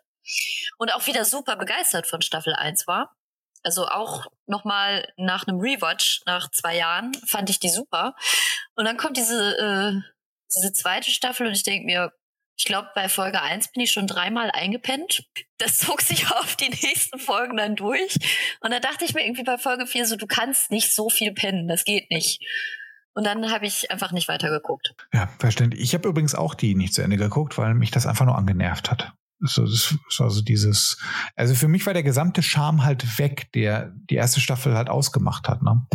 [0.78, 3.14] und auch wieder super begeistert von Staffel 1 war.
[3.62, 8.14] Also auch nochmal nach einem Rewatch nach zwei Jahren fand ich die super.
[8.76, 10.00] Und dann kommt diese, äh,
[10.54, 12.12] diese zweite Staffel und ich denke mir,
[12.56, 15.24] ich glaube, bei Folge 1 bin ich schon dreimal eingepennt.
[15.58, 18.16] Das zog sich auf die nächsten Folgen dann durch.
[18.60, 21.32] Und da dachte ich mir irgendwie bei Folge 4 so, du kannst nicht so viel
[21.32, 22.44] pennen, das geht nicht.
[23.14, 24.94] Und dann habe ich einfach nicht weitergeguckt.
[25.12, 25.82] Ja, verständlich.
[25.82, 28.90] Ich habe übrigens auch die nicht zu Ende geguckt, weil mich das einfach nur angenervt
[28.90, 29.12] hat.
[29.40, 30.98] So, das ist also dieses,
[31.36, 35.48] also für mich war der gesamte Charme halt weg, der die erste Staffel halt ausgemacht
[35.48, 35.62] hat.
[35.62, 35.86] Ne?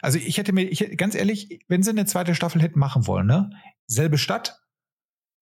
[0.00, 3.26] Also ich hätte mir, ich, ganz ehrlich, wenn sie eine zweite Staffel hätten machen wollen,
[3.26, 3.50] ne,
[3.86, 4.60] selbe Stadt,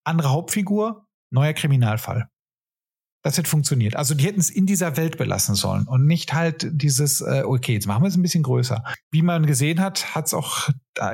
[0.04, 2.28] andere Hauptfigur, neuer Kriminalfall.
[3.22, 3.94] Das hätte funktioniert.
[3.94, 7.74] Also die hätten es in dieser Welt belassen sollen und nicht halt dieses, äh, okay,
[7.74, 8.82] jetzt machen wir es ein bisschen größer.
[9.12, 10.68] Wie man gesehen hat, hat's auch,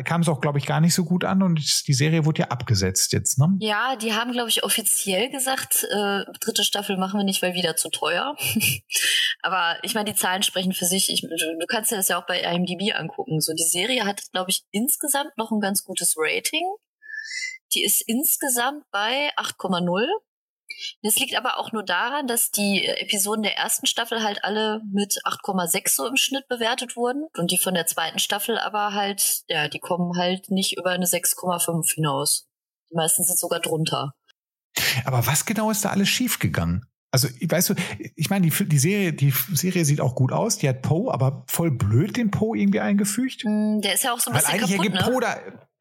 [0.05, 2.49] kam es auch, glaube ich, gar nicht so gut an und die Serie wurde ja
[2.49, 3.55] abgesetzt jetzt, ne?
[3.61, 7.77] Ja, die haben, glaube ich, offiziell gesagt, äh, dritte Staffel machen wir nicht, weil wieder
[7.77, 8.35] zu teuer.
[9.43, 11.11] Aber ich meine, die Zahlen sprechen für sich.
[11.11, 13.41] Ich, du, du kannst dir das ja auch bei IMDb angucken.
[13.41, 16.65] So, die Serie hat, glaube ich, insgesamt noch ein ganz gutes Rating.
[17.75, 20.07] Die ist insgesamt bei 8,0
[21.03, 25.19] Das liegt aber auch nur daran, dass die Episoden der ersten Staffel halt alle mit
[25.25, 29.69] 8,6 so im Schnitt bewertet wurden und die von der zweiten Staffel aber halt, ja,
[29.69, 32.47] die kommen halt nicht über eine 6,5 hinaus.
[32.91, 34.15] Die meisten sind sogar drunter.
[35.05, 36.87] Aber was genau ist da alles schiefgegangen?
[37.11, 37.75] Also, weißt du,
[38.17, 40.59] ich meine, die, die, Serie, die Serie sieht auch gut aus.
[40.59, 43.45] Die hat Poe, aber voll blöd den Poe irgendwie eingefügt.
[43.45, 45.13] Mm, der ist ja auch so ein bisschen Weil eigentlich kaputt, ergibt ne?
[45.13, 45.39] Poe da,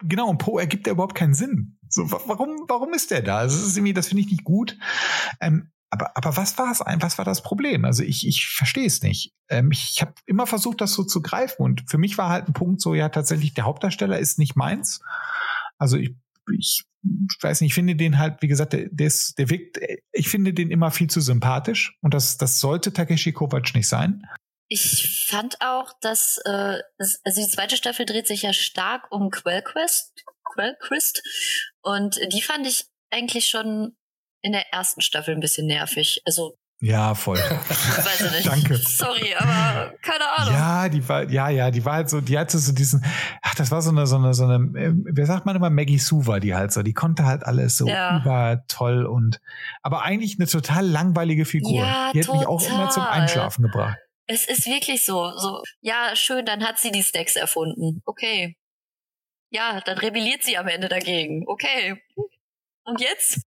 [0.08, 1.77] genau, und Poe ergibt da überhaupt keinen Sinn.
[1.98, 3.40] So, warum, warum ist der da?
[3.40, 4.78] Also, das ist irgendwie, das finde ich nicht gut.
[5.42, 6.80] Ähm, aber, aber was war es?
[6.80, 7.86] Was war das Problem?
[7.86, 9.34] Also ich, ich verstehe es nicht.
[9.50, 11.64] Ähm, ich habe immer versucht, das so zu greifen.
[11.64, 15.00] Und für mich war halt ein Punkt so, ja, tatsächlich, der Hauptdarsteller ist nicht meins.
[15.78, 16.14] Also ich,
[16.52, 16.84] ich
[17.42, 19.80] weiß nicht, ich finde den halt, wie gesagt, der, der, ist, der wirkt,
[20.12, 21.98] ich finde den immer viel zu sympathisch.
[22.02, 24.24] Und das, das sollte Takeshi Kovac nicht sein.
[24.68, 30.26] Ich fand auch, dass, äh, also die zweite Staffel dreht sich ja stark um Quellquest,
[30.54, 31.22] Quellquist.
[31.88, 33.96] Und die fand ich eigentlich schon
[34.42, 36.22] in der ersten Staffel ein bisschen nervig.
[36.26, 37.38] Also ja, voll.
[37.40, 38.48] Weiß ich nicht.
[38.48, 38.78] Danke.
[38.78, 40.54] Sorry, aber keine Ahnung.
[40.54, 43.04] Ja, die war, ja, ja, die war halt so, die hatte so diesen,
[43.42, 46.28] ach, das war so eine, so eine, so eine, wer sagt man immer, Maggie Sue
[46.28, 48.20] war die halt so, die konnte halt alles so Ja.
[48.22, 49.40] über toll und,
[49.82, 51.80] aber eigentlich eine total langweilige Figur.
[51.80, 53.22] Ja, die hat mich auch immer zum total.
[53.22, 53.98] Einschlafen gebracht.
[54.28, 58.02] Es ist wirklich so, so, ja, schön, dann hat sie die Stacks erfunden.
[58.06, 58.56] Okay.
[59.50, 61.44] Ja, dann rebelliert sie am Ende dagegen.
[61.48, 62.04] Okay.
[62.84, 63.42] Und jetzt?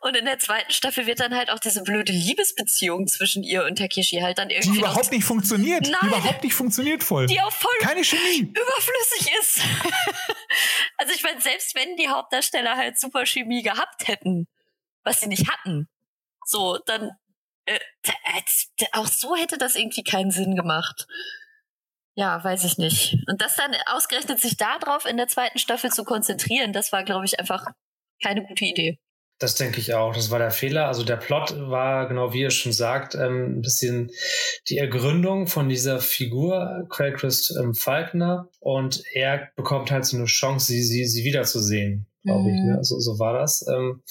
[0.00, 3.76] Und in der zweiten Staffel wird dann halt auch diese blöde Liebesbeziehung zwischen ihr und
[3.76, 5.88] Takeshi halt dann Die irgendwie noch, überhaupt nicht funktioniert.
[5.88, 6.00] Nein.
[6.02, 7.26] Die überhaupt nicht funktioniert voll.
[7.26, 8.40] die auch voll Keine Chemie.
[8.40, 9.60] überflüssig ist.
[10.98, 14.48] also ich meine, selbst wenn die Hauptdarsteller halt super Chemie gehabt hätten,
[15.02, 15.88] was sie nicht hatten,
[16.44, 17.10] so, dann
[17.64, 21.06] äh, äh, auch so hätte das irgendwie keinen Sinn gemacht.
[22.16, 23.18] Ja, weiß ich nicht.
[23.28, 27.24] Und das dann ausgerechnet sich darauf in der zweiten Staffel zu konzentrieren, das war, glaube
[27.24, 27.66] ich, einfach
[28.22, 28.98] keine gute Idee.
[29.40, 30.14] Das denke ich auch.
[30.14, 30.86] Das war der Fehler.
[30.86, 34.12] Also der Plot war, genau wie ihr schon sagt, ähm, ein bisschen
[34.68, 38.48] die Ergründung von dieser Figur, Craigchrist ähm, Falkner.
[38.60, 42.60] Und er bekommt halt so eine Chance, sie, sie, sie wiederzusehen, glaube ich.
[42.60, 42.76] Mhm.
[42.76, 42.84] Ne?
[42.84, 43.66] So, so war das.
[43.66, 44.02] Ähm,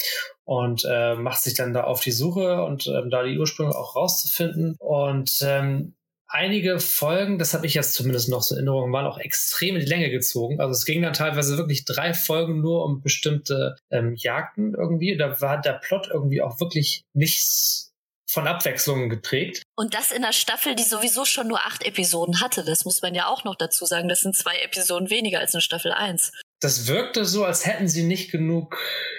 [0.43, 3.95] und äh, macht sich dann da auf die Suche und ähm, da die Ursprünge auch
[3.95, 4.75] rauszufinden.
[4.77, 5.95] Und ähm,
[6.33, 9.81] einige Folgen, das habe ich jetzt zumindest noch so in Erinnerung, waren auch extrem in
[9.81, 10.59] die Länge gezogen.
[10.59, 15.15] Also es ging dann teilweise wirklich drei Folgen nur um bestimmte ähm, Jagden irgendwie.
[15.15, 17.93] Da war der Plot irgendwie auch wirklich nichts
[18.33, 19.61] von Abwechslungen geprägt.
[19.75, 22.63] Und das in einer Staffel, die sowieso schon nur acht Episoden hatte.
[22.63, 24.09] Das muss man ja auch noch dazu sagen.
[24.09, 26.31] Das sind zwei Episoden weniger als in Staffel 1.
[26.63, 28.77] Das wirkte so, als hätten sie nicht genug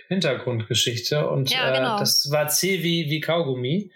[0.09, 1.97] Hintergrundgeschichte und Ja, genau.
[1.97, 3.90] äh, das war zäh wie, wie Kaugummi.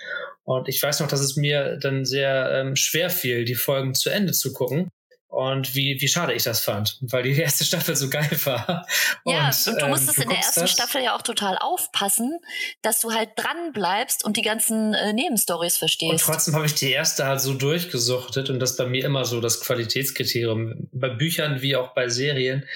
[0.44, 4.10] Und ich weiß noch, dass es mir dann sehr ähm, schwer fiel, die Folgen zu
[4.10, 4.90] Ende zu gucken.
[5.38, 8.84] Und wie, wie schade ich das fand, weil die erste Staffel so geil war.
[9.24, 10.72] Ja, und, und du ähm, musstest in der ersten das.
[10.72, 12.40] Staffel ja auch total aufpassen,
[12.82, 16.24] dass du halt dran bleibst und die ganzen äh, Nebenstories Und verstehst.
[16.24, 19.40] trotzdem habe ich die erste halt so durchgesuchtet und das ist bei mir immer so
[19.40, 20.88] das Qualitätskriterium.
[20.90, 22.66] Bei Büchern wie auch bei Serien.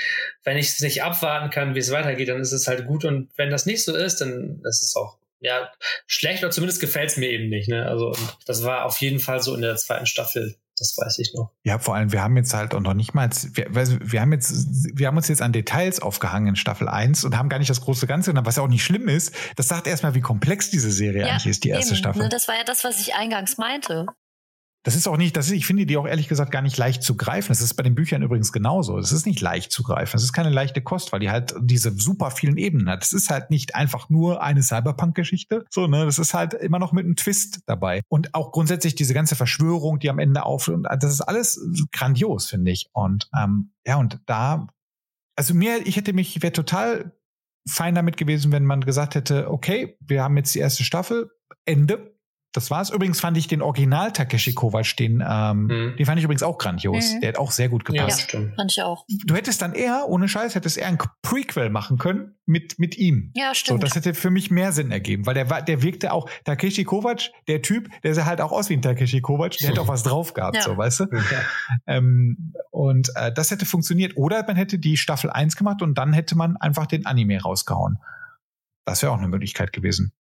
[0.45, 3.05] Wenn ich es nicht abwarten kann, wie es weitergeht, dann ist es halt gut.
[3.05, 5.69] Und wenn das nicht so ist, dann ist es auch ja
[6.07, 7.69] schlecht oder zumindest gefällt es mir eben nicht.
[7.69, 7.85] Ne?
[7.87, 10.55] Also und das war auf jeden Fall so in der zweiten Staffel.
[10.83, 11.53] Das weiß ich noch.
[11.63, 14.53] Ja, vor allem, wir haben jetzt halt auch noch nicht mal, wir, wir haben jetzt,
[14.99, 17.83] wir haben uns jetzt an Details aufgehangen in Staffel 1 und haben gar nicht das
[17.83, 19.33] große Ganze genommen, was ja auch nicht schlimm ist.
[19.55, 22.23] Das sagt erstmal, wie komplex diese Serie eigentlich ist, die erste eben, Staffel.
[22.23, 24.07] Ne, das war ja das, was ich eingangs meinte.
[24.85, 27.05] Das ist auch nicht, das ist, ich finde die auch ehrlich gesagt gar nicht leicht
[27.05, 27.49] zu greifen.
[27.49, 28.97] Das ist bei den Büchern übrigens genauso.
[28.97, 30.13] Das ist nicht leicht zu greifen.
[30.13, 33.03] Das ist keine leichte Kost, weil die halt diese super vielen Ebenen hat.
[33.03, 35.65] Das ist halt nicht einfach nur eine Cyberpunk-Geschichte.
[35.71, 38.03] So, ne, das ist halt immer noch mit einem Twist dabei.
[38.09, 40.69] Und auch grundsätzlich diese ganze Verschwörung, die am Ende auf,
[41.01, 41.61] das ist alles
[41.93, 42.89] grandios, finde ich.
[42.93, 44.67] Und, ähm, ja, und da,
[45.37, 47.13] also mir, ich hätte mich, ich wäre total
[47.69, 51.31] fein damit gewesen, wenn man gesagt hätte, okay, wir haben jetzt die erste Staffel,
[51.65, 52.12] Ende.
[52.55, 52.91] Das war's.
[52.91, 55.97] Übrigens fand ich den Original Takeshi Kovacs, den, ähm, Mhm.
[55.97, 57.15] den fand ich übrigens auch grandios.
[57.15, 57.21] Mhm.
[57.23, 58.21] Der hat auch sehr gut Ja, gepasst.
[58.23, 58.55] stimmt.
[58.57, 59.07] Fand ich auch.
[59.25, 63.31] Du hättest dann eher, ohne Scheiß, hättest eher ein Prequel machen können mit, mit ihm.
[63.35, 63.83] Ja, So, stimmt.
[63.83, 67.31] das hätte für mich mehr Sinn ergeben, weil der war, der wirkte auch, Takeshi Kovac,
[67.49, 70.03] der Typ, der sah halt auch aus wie ein Takeshi Kovac, der hätte auch was
[70.03, 70.63] drauf gehabt, Ja.
[70.63, 71.05] so, weißt du?
[71.05, 71.21] Ja.
[71.87, 74.17] Ähm, und äh, das hätte funktioniert.
[74.19, 77.97] Oder man hätte die Staffel 1 gemacht und dann hätte man einfach den Anime rausgehauen.
[78.85, 80.13] Das wäre auch eine Möglichkeit gewesen.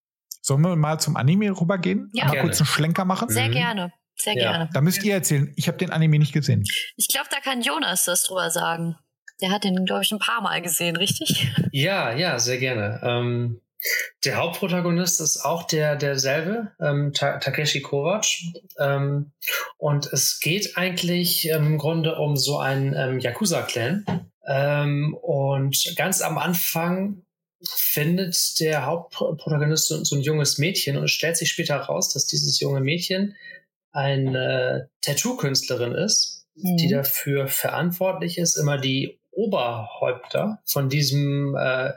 [0.43, 2.11] Sollen wir mal zum Anime rübergehen?
[2.12, 2.24] Ja.
[2.26, 2.49] mal Gerne.
[2.49, 3.28] kurz einen Schlenker machen?
[3.30, 3.53] Sehr Mhm.
[3.53, 3.93] gerne.
[4.16, 4.51] Sehr Ja.
[4.51, 4.70] gerne.
[4.74, 5.53] Da müsst ihr erzählen.
[5.57, 6.64] Ich habe den Anime nicht gesehen.
[6.97, 8.97] Ich glaube, da kann Jonas das drüber sagen.
[9.40, 11.49] Der hat den, glaube ich, ein paar Mal gesehen, richtig?
[11.72, 13.01] Ja, ja, sehr gerne.
[13.03, 13.61] Ähm,
[14.24, 18.26] der Hauptprotagonist ist auch der derselbe, ähm, Ta Takeshi Kovac.
[18.78, 19.32] Ähm,
[19.78, 24.05] und es geht eigentlich im Grunde um so einen ähm, Yakuza-Clan.
[24.47, 27.22] Ähm, und ganz am Anfang
[27.64, 32.26] findet der Hauptprotagonist so, so, ein junges Mädchen und es stellt sich später raus, dass
[32.26, 33.36] dieses junge Mädchen
[33.92, 36.76] eine Tattoo-Künstlerin ist, mhm.
[36.76, 41.92] die dafür verantwortlich ist, immer die Oberhäupter von diesem äh,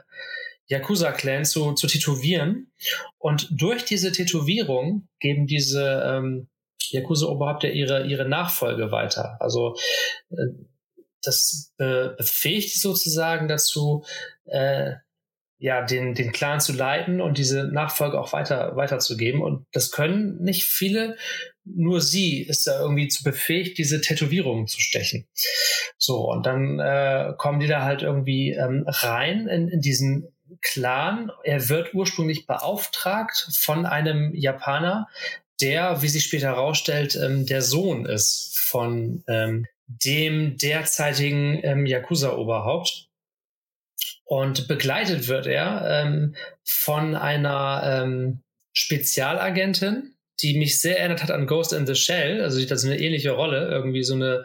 [0.68, 2.72] Yakuza-Clan zu, zu tätowieren.
[3.18, 6.48] Und durch diese Tätowierung geben diese ähm,
[6.92, 9.38] Yakuza-Oberhäupter ihre, ihre Nachfolge weiter.
[9.40, 9.76] Also
[10.30, 10.36] äh,
[11.22, 14.06] das be befähigt sozusagen dazu,
[14.46, 14.94] äh,
[15.58, 19.42] ja, den, den Clan zu leiten und diese Nachfolge auch weiter, weiterzugeben.
[19.42, 21.16] Und das können nicht viele,
[21.64, 25.28] nur sie ist da irgendwie zu befähigt, diese Tätowierungen zu stechen.
[25.98, 30.28] So, und dann äh, kommen die da halt irgendwie ähm, rein in, in diesen
[30.62, 31.32] Clan.
[31.44, 35.08] Er wird ursprünglich beauftragt von einem Japaner,
[35.62, 43.08] der, wie sich später herausstellt, ähm, der Sohn ist von ähm, dem derzeitigen ähm, Yakuza-Oberhaupt.
[44.26, 48.42] Und begleitet wird er ähm, von einer ähm,
[48.74, 52.42] Spezialagentin, die mich sehr erinnert hat an Ghost in the Shell.
[52.42, 54.44] Also sieht das eine ähnliche Rolle, irgendwie so eine,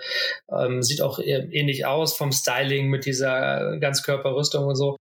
[0.51, 4.96] ähm, sieht auch ähnlich aus vom Styling mit dieser Ganzkörperrüstung und so.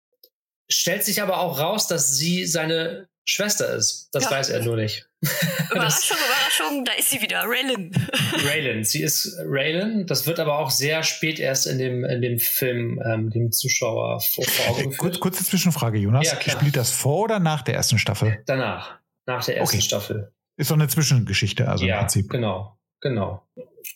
[0.70, 4.08] Stellt sich aber auch raus, dass sie seine Schwester ist.
[4.12, 4.30] Das ja.
[4.30, 5.08] weiß er nur nicht.
[5.70, 7.90] Überraschung, Überraschung, da ist sie wieder, Raylan.
[8.46, 10.06] Raylan, sie ist Raylan.
[10.06, 14.20] Das wird aber auch sehr spät erst in dem, in dem Film ähm, dem Zuschauer
[14.20, 14.98] vor, vor Augen geführt.
[14.98, 16.26] Kurz, kurze Zwischenfrage, Jonas.
[16.26, 18.42] Ja, Spielt das vor oder nach der ersten Staffel?
[18.46, 19.84] Danach, nach der ersten okay.
[19.84, 20.32] Staffel.
[20.56, 22.30] Ist doch eine Zwischengeschichte, also ja, im Prinzip.
[22.30, 23.46] Genau, genau.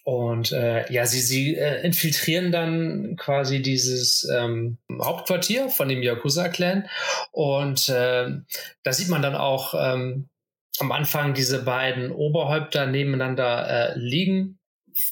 [0.05, 6.88] Und äh, ja, sie, sie äh, infiltrieren dann quasi dieses ähm, Hauptquartier von dem Yakuza-Clan.
[7.32, 8.30] Und äh,
[8.82, 10.28] da sieht man dann auch ähm,
[10.78, 14.59] am Anfang diese beiden Oberhäupter nebeneinander äh, liegen,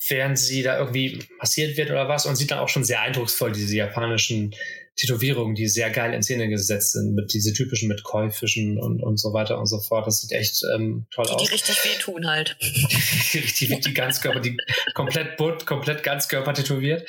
[0.09, 2.25] während sie da irgendwie passiert wird oder was.
[2.25, 4.55] Und sieht dann auch schon sehr eindrucksvoll diese japanischen
[4.99, 9.17] Tätowierungen, die sehr geil in Szene gesetzt sind, mit diese typischen mit Käufischen und, und
[9.17, 10.07] so weiter und so fort.
[10.07, 11.45] Das sieht echt ähm, toll die, aus.
[11.45, 12.57] Die richtig wehtun halt.
[12.61, 14.57] die richtig, die Ganzkörper, die
[14.95, 17.09] komplett bunt, komplett Ganzkörper tätowiert.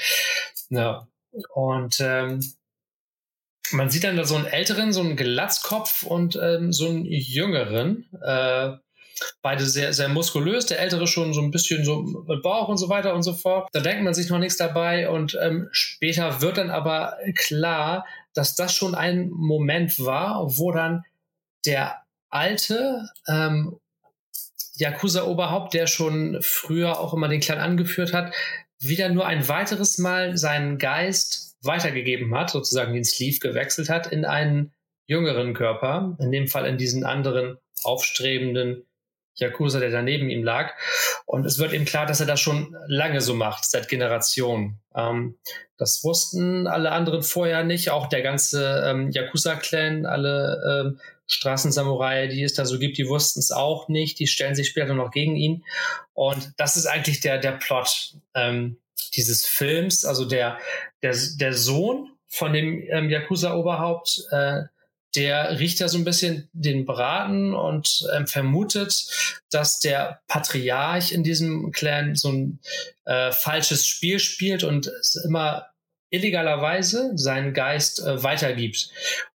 [0.70, 1.08] Ja.
[1.54, 2.42] Und ähm,
[3.72, 8.08] man sieht dann da so einen älteren, so einen Glatzkopf und ähm, so einen jüngeren.
[8.22, 8.78] Äh,
[9.42, 12.90] beide sehr, sehr muskulös, der ältere schon so ein bisschen so mit Bauch und so
[12.90, 13.70] weiter und so fort.
[13.74, 18.56] Da denkt man sich noch nichts dabei und ähm, später wird dann aber klar, dass
[18.56, 21.04] das schon ein Moment war, wo dann
[21.66, 23.80] der alte ähm,
[24.76, 28.34] Yakuza-Oberhaupt, der schon früher auch immer den Clan angeführt hat,
[28.80, 34.24] wieder nur ein weiteres Mal seinen Geist weitergegeben hat, sozusagen den Sleeve gewechselt hat in
[34.24, 34.72] einen
[35.06, 38.86] jüngeren Körper, in dem Fall in diesen anderen aufstrebenden
[39.40, 40.74] Yakuza, der daneben ihm lag.
[41.26, 44.80] Und es wird ihm klar, dass er das schon lange so macht, seit Generationen.
[44.96, 45.38] Ähm,
[45.78, 52.44] das wussten alle anderen vorher nicht, auch der ganze ähm, Yakuza-Clan, alle ähm, Straßensamurai, die
[52.44, 54.20] es da so gibt, die wussten es auch nicht.
[54.20, 55.64] Die stellen sich später noch gegen ihn.
[56.14, 58.78] Und das ist eigentlich der, der Plot ähm,
[59.16, 60.06] dieses Films.
[60.06, 60.58] Also der,
[61.04, 64.64] der, der Sohn von dem ähm, Yakuza-Oberhaupt, äh,
[65.16, 69.08] der riecht ja so ein bisschen den Braten und ähm, vermutet,
[69.52, 72.60] dass der Patriarch in diesem Clan so ein
[73.06, 75.68] äh, falsches Spiel spielt und es immer
[76.12, 78.90] illegalerweise seinen Geist äh, weitergibt,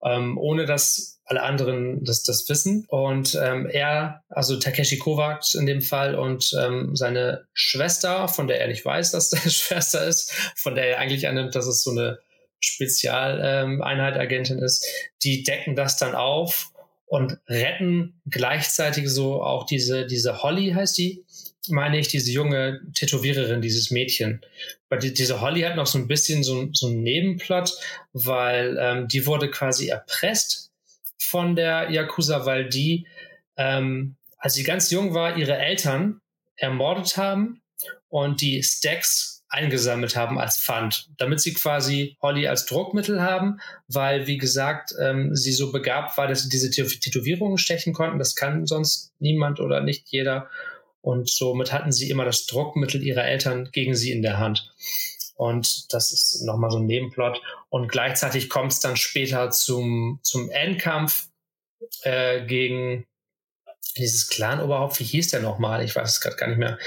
[0.04, 2.86] ähm, ohne dass alle anderen das, das wissen.
[2.88, 8.62] Und ähm, er, also Takeshi Kovacs in dem Fall und ähm, seine Schwester, von der
[8.62, 11.92] er nicht weiß, dass seine Schwester ist, von der er eigentlich annimmt, dass es so
[11.92, 12.20] eine
[12.64, 14.88] Spezialeinheit ähm, Agentin ist,
[15.24, 16.72] die decken das dann auf
[17.06, 21.26] und retten gleichzeitig so auch diese, diese Holly heißt die,
[21.70, 24.42] meine ich, diese junge Tätowiererin, dieses Mädchen.
[24.90, 27.74] Weil die, diese Holly hat noch so ein bisschen so, so einen Nebenplot,
[28.14, 30.72] weil ähm, die wurde quasi erpresst
[31.20, 33.08] von der Yakuza, weil die,
[33.58, 36.20] ähm, als sie ganz jung war, ihre Eltern
[36.56, 37.62] ermordet haben
[38.10, 44.26] und die Stacks eingesammelt haben als Pfand, damit sie quasi Holly als Druckmittel haben, weil,
[44.26, 48.20] wie gesagt, ähm, sie so begabt war, dass sie diese Tätowierungen stechen konnten.
[48.20, 50.50] Das kann sonst niemand oder nicht jeder.
[51.02, 54.74] Und somit hatten sie immer das Druckmittel ihrer Eltern gegen sie in der Hand.
[55.36, 57.42] Und das ist nochmal so ein Nebenplot.
[57.70, 61.28] Und gleichzeitig kommt es dann später zum, zum Endkampf
[62.04, 63.06] äh, gegen
[63.98, 65.84] dieses Clan-Oberhaupt, wie hieß der nochmal?
[65.84, 66.78] Ich weiß es gerade gar nicht mehr.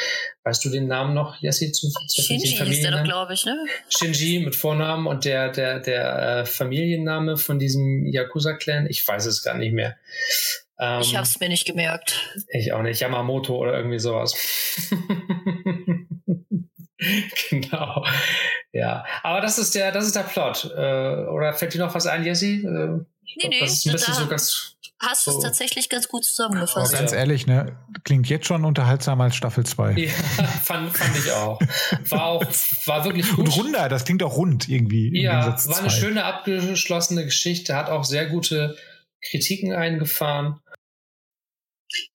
[0.45, 1.73] Weißt du den Namen noch, Jessie?
[1.73, 3.57] Zu, zu Shinji hieß der doch, glaube ich, ne?
[3.89, 9.43] Shinji mit Vornamen und der, der, der äh, Familienname von diesem Yakuza-Clan, ich weiß es
[9.43, 9.97] gar nicht mehr.
[10.79, 12.35] Ähm, ich habe es mir nicht gemerkt.
[12.49, 13.01] Ich auch nicht.
[13.01, 14.35] Yamamoto oder irgendwie sowas.
[17.51, 18.05] genau.
[18.73, 19.05] Ja.
[19.23, 20.71] Aber das ist der, das ist der Plot.
[20.77, 22.63] Äh, oder fällt dir noch was ein, Jessie?
[22.65, 23.01] Äh,
[23.37, 24.73] Nee, nee, das ist ein bisschen so ganz.
[24.99, 26.95] Hast du es tatsächlich ganz gut zusammengefasst.
[26.95, 27.77] Oh, ganz ehrlich, ne?
[28.05, 29.93] Klingt jetzt schon unterhaltsamer als Staffel 2.
[29.93, 30.11] Ja,
[30.65, 31.61] fand, fand ich auch.
[32.09, 32.45] War auch,
[32.87, 33.41] war wirklich gut.
[33.41, 35.21] Und runder, das klingt auch rund irgendwie.
[35.21, 38.77] Ja, war eine schöne abgeschlossene Geschichte, hat auch sehr gute
[39.21, 40.61] Kritiken eingefahren.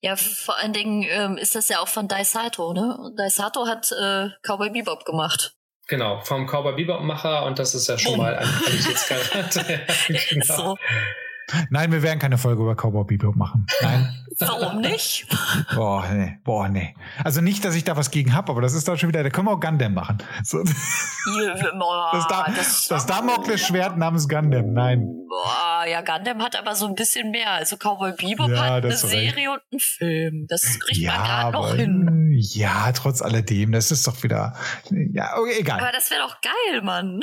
[0.02, 3.14] Ja, vor allen Dingen ähm, ist das ja auch von Daisato, ne?
[3.16, 5.56] Daisato hat äh, Cowboy Bebop gemacht.
[5.88, 8.22] Genau, vom Cowboy Bebop-Macher und das ist ja schon Boom.
[8.22, 9.66] mal ein Qualitätsgarant.
[10.30, 10.46] genau.
[10.46, 10.78] so.
[11.70, 13.66] Nein, wir werden keine Folge über Cowboy Bebop machen.
[13.82, 14.22] Nein.
[14.40, 15.28] Warum nicht?
[15.76, 16.40] Boah, nee.
[16.44, 16.96] Boah, nee.
[17.24, 19.30] Also nicht, dass ich da was gegen habe, aber das ist doch schon wieder, da
[19.30, 20.18] können wir auch Gundam machen.
[20.44, 20.64] So.
[20.64, 25.06] das, da, das, das Damokles-Schwert namens Gundam, nein.
[25.28, 27.52] Boah, ja, Gundam hat aber so ein bisschen mehr.
[27.52, 30.48] Also Cowboy Bebop ja, hat eine Serie und einen Film.
[30.48, 32.32] Das kriegt ja, man gerade noch hin.
[32.34, 34.56] Ja, trotz alledem, das ist doch wieder,
[34.90, 35.80] ja, okay, egal.
[35.80, 37.20] Aber das wäre doch geil, Mann.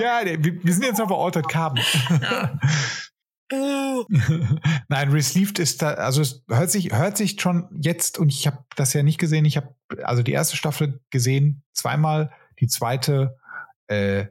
[0.00, 1.82] ja, wir, wir sind jetzt noch bei Altered Carbon.
[2.22, 2.52] Ja.
[4.88, 8.64] Nein, Received ist da, also es hört sich, hört sich schon jetzt, und ich habe
[8.76, 13.36] das ja nicht gesehen, ich habe also die erste Staffel gesehen, zweimal, die zweite
[13.88, 14.26] äh,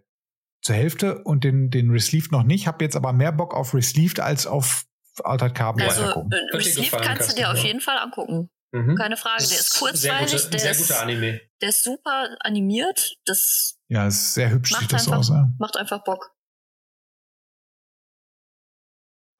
[0.61, 4.19] zur Hälfte und den, den Received noch nicht, habe jetzt aber mehr Bock auf Received
[4.19, 4.85] als auf
[5.23, 8.49] Altered Carbon also, äh, Received kannst du dir auf jeden Fall angucken.
[8.71, 8.95] Mhm.
[8.95, 11.41] Keine Frage, der ist kurzweilig, sehr, gute, der, sehr ist, guter Anime.
[11.61, 13.17] der ist super animiert.
[13.25, 15.29] Das ja, ist sehr hübsch sieht das einfach, aus.
[15.29, 15.49] Ja.
[15.59, 16.31] Macht einfach Bock.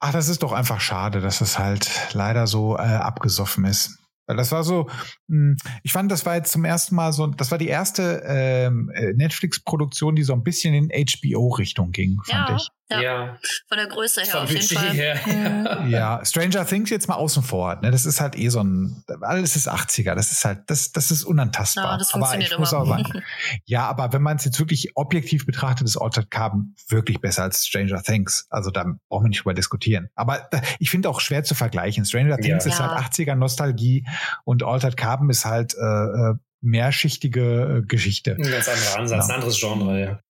[0.04, 4.00] Ach, das ist doch einfach schade, dass es halt leider so äh, abgesoffen ist.
[4.26, 4.88] Weil das war so,
[5.28, 8.90] hm, ich fand, das war jetzt zum ersten Mal so, das war die erste ähm,
[8.94, 12.68] äh, Netflix-Produktion, die so ein bisschen in HBO-Richtung ging, fand ja, ich.
[12.92, 13.00] Ja.
[13.00, 13.38] ja.
[13.68, 14.90] Von der Größe her Von auf jeden Fall.
[14.90, 15.20] Her.
[15.26, 15.90] Mhm.
[15.90, 17.76] Ja, Stranger Things jetzt mal außen vor.
[17.76, 17.90] Ne?
[17.90, 20.14] Das ist halt eh so ein, alles ist 80er.
[20.14, 21.92] Das ist halt, das, das ist unantastbar.
[21.92, 23.22] Ja, das aber ich muss auch sagen,
[23.64, 27.66] ja, aber wenn man es jetzt wirklich objektiv betrachtet, ist Altered Carbon wirklich besser als
[27.66, 28.46] Stranger Things.
[28.50, 30.10] Also da brauchen wir nicht drüber diskutieren.
[30.14, 32.04] Aber ich finde auch schwer zu vergleichen.
[32.04, 32.72] Stranger Things ja.
[32.72, 34.06] ist halt 80er Nostalgie
[34.44, 38.36] und Altered Carbon ist halt äh, äh mehrschichtige äh, Geschichte.
[38.36, 39.24] Ein ganz anderer Ansatz, genau.
[39.24, 40.20] ein anderes Genre, ja.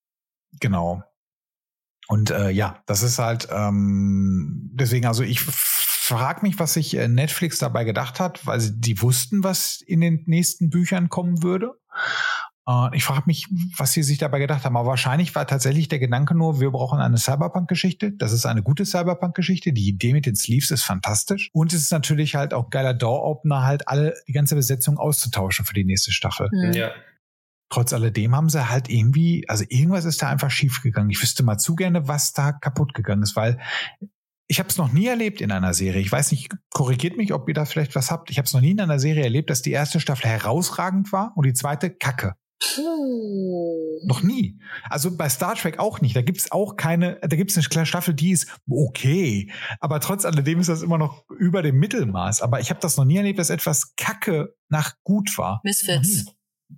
[0.60, 1.02] Genau.
[2.08, 7.08] Und äh, ja, das ist halt ähm, deswegen, also ich frage mich, was sich äh,
[7.08, 11.72] Netflix dabei gedacht hat, weil sie die wussten, was in den nächsten Büchern kommen würde.
[12.68, 13.46] Äh, ich frage mich,
[13.76, 14.76] was sie sich dabei gedacht haben.
[14.76, 18.12] Aber wahrscheinlich war tatsächlich der Gedanke nur, wir brauchen eine Cyberpunk-Geschichte.
[18.12, 19.72] Das ist eine gute Cyberpunk-Geschichte.
[19.72, 21.50] Die Idee mit den Sleeves ist fantastisch.
[21.52, 25.74] Und es ist natürlich halt auch geiler Door-Opener, halt alle, die ganze Besetzung auszutauschen für
[25.74, 26.48] die nächste Staffel.
[26.52, 26.72] Mhm.
[26.72, 26.90] Ja
[27.72, 31.10] trotz alledem haben sie halt irgendwie, also irgendwas ist da einfach schief gegangen.
[31.10, 33.58] Ich wüsste mal zu gerne, was da kaputt gegangen ist, weil
[34.46, 36.02] ich habe es noch nie erlebt in einer Serie.
[36.02, 38.30] Ich weiß nicht, korrigiert mich, ob ihr da vielleicht was habt.
[38.30, 41.32] Ich habe es noch nie in einer Serie erlebt, dass die erste Staffel herausragend war
[41.34, 42.34] und die zweite kacke.
[42.74, 44.00] Puh.
[44.04, 44.58] Noch nie.
[44.90, 46.14] Also bei Star Trek auch nicht.
[46.14, 49.50] Da gibt's auch keine, da gibt's eine Staffel, die ist okay.
[49.80, 52.42] Aber trotz alledem ist das immer noch über dem Mittelmaß.
[52.42, 55.60] Aber ich habe das noch nie erlebt, dass etwas kacke nach gut war.
[55.64, 56.26] Misfits.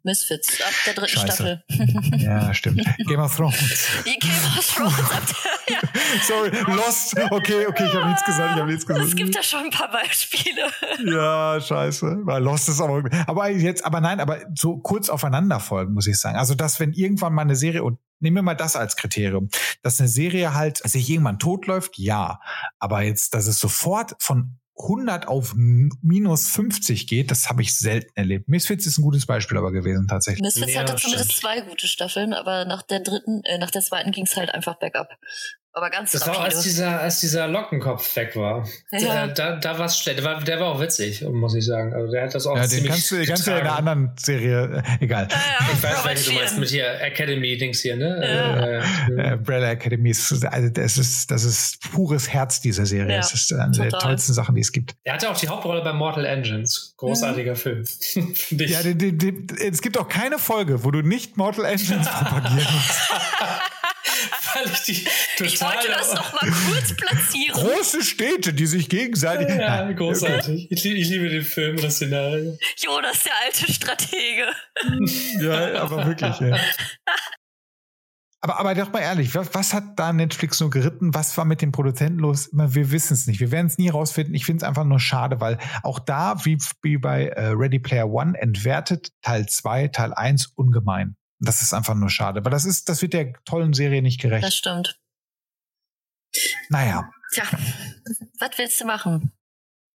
[0.03, 1.27] Misfits ab der dritten Scheiße.
[1.27, 1.65] Staffel.
[2.19, 2.85] Ja, stimmt.
[3.07, 3.59] Game of Thrones.
[4.05, 5.23] Game of Thrones ab
[5.67, 5.81] der, ja.
[6.23, 7.17] Sorry, Lost.
[7.31, 9.07] Okay, okay, ich habe nichts gesagt, ich habe nichts gesagt.
[9.07, 10.71] Es gibt da schon ein paar Beispiele.
[11.07, 12.21] Ja, scheiße.
[12.25, 16.19] Weil Lost ist aber aber jetzt aber nein, aber so kurz aufeinander folgen, muss ich
[16.19, 16.37] sagen.
[16.37, 19.49] Also, dass wenn irgendwann mal eine Serie und nehmen wir mal das als Kriterium,
[19.83, 22.41] dass eine Serie halt sich irgendwann totläuft, ja,
[22.79, 28.11] aber jetzt dass es sofort von 100 auf minus 50 geht, das habe ich selten
[28.17, 28.49] erlebt.
[28.49, 30.43] Misfits ist ein gutes Beispiel aber gewesen tatsächlich.
[30.43, 34.11] Misfits ja, hatte zumindest zwei gute Staffeln, aber nach der dritten, äh, nach der zweiten
[34.11, 35.11] ging es halt einfach bergab.
[35.77, 38.65] Aber ganz Das war, als dieser, als dieser Lockenkopf weg war.
[38.93, 39.27] Ja.
[39.27, 40.21] Da, da war es schlecht.
[40.21, 41.93] Der war, der war auch witzig, muss ich sagen.
[41.93, 43.77] Also der hat das auch ja, den kannst du, den kannst du ja in einer
[43.79, 45.27] anderen Serie, äh, egal.
[45.29, 48.21] Ja, ja, ich weiß, welche du meinst, mit hier Academy-Dings hier, ne?
[48.23, 48.67] Ja.
[48.67, 53.11] Äh, äh, Umbrella Academy ist, also das ist, das ist pures Herz dieser Serie.
[53.11, 53.91] Ja, das ist eine total.
[53.91, 54.95] der tollsten Sachen, die es gibt.
[55.03, 56.95] Er hatte auch die Hauptrolle bei Mortal Engines.
[56.99, 57.57] Großartiger mhm.
[57.57, 57.85] Film.
[58.51, 62.69] ja, die, die, die, es gibt auch keine Folge, wo du nicht Mortal Engines propagieren
[62.73, 63.13] musst.
[64.55, 65.05] weil ich die
[65.37, 65.47] total.
[65.47, 67.55] Ich wollte das noch mal kurz platzieren.
[67.55, 69.49] Große Städte, die sich gegenseitig.
[69.49, 70.69] Ja, großartig.
[70.71, 72.57] Ich, ich, liebe den Film, das Szenario.
[72.77, 74.47] Jonas, der alte Stratege.
[75.41, 76.57] ja, aber wirklich, ja.
[78.45, 81.15] Aber, aber doch mal ehrlich, was, was, hat da Netflix nur geritten?
[81.15, 82.51] Was war mit dem Produzenten los?
[82.53, 83.41] Wir wissen es nicht.
[83.41, 84.35] Wir werden es nie rausfinden.
[84.35, 88.11] Ich finde es einfach nur schade, weil auch da, wie, wie bei äh, Ready Player
[88.11, 91.17] One, entwertet Teil 2, Teil 1 ungemein.
[91.45, 94.45] Das ist einfach nur schade, weil das ist, das wird der tollen Serie nicht gerecht.
[94.45, 95.01] Das stimmt.
[96.69, 97.11] Naja.
[97.33, 97.45] Tja,
[98.39, 99.33] was willst du machen?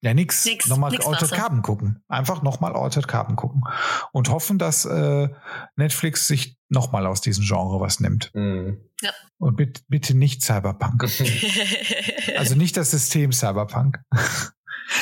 [0.01, 0.45] Ja, nix.
[0.45, 2.03] nix nochmal nix Altered Carbon gucken.
[2.07, 3.63] Einfach nochmal Altered Carbon gucken.
[4.13, 5.29] Und hoffen, dass äh,
[5.75, 8.31] Netflix sich nochmal aus diesem Genre was nimmt.
[8.33, 8.79] Mhm.
[9.01, 9.11] Ja.
[9.37, 11.03] Und bitte, bitte nicht Cyberpunk.
[12.37, 13.99] also nicht das System Cyberpunk.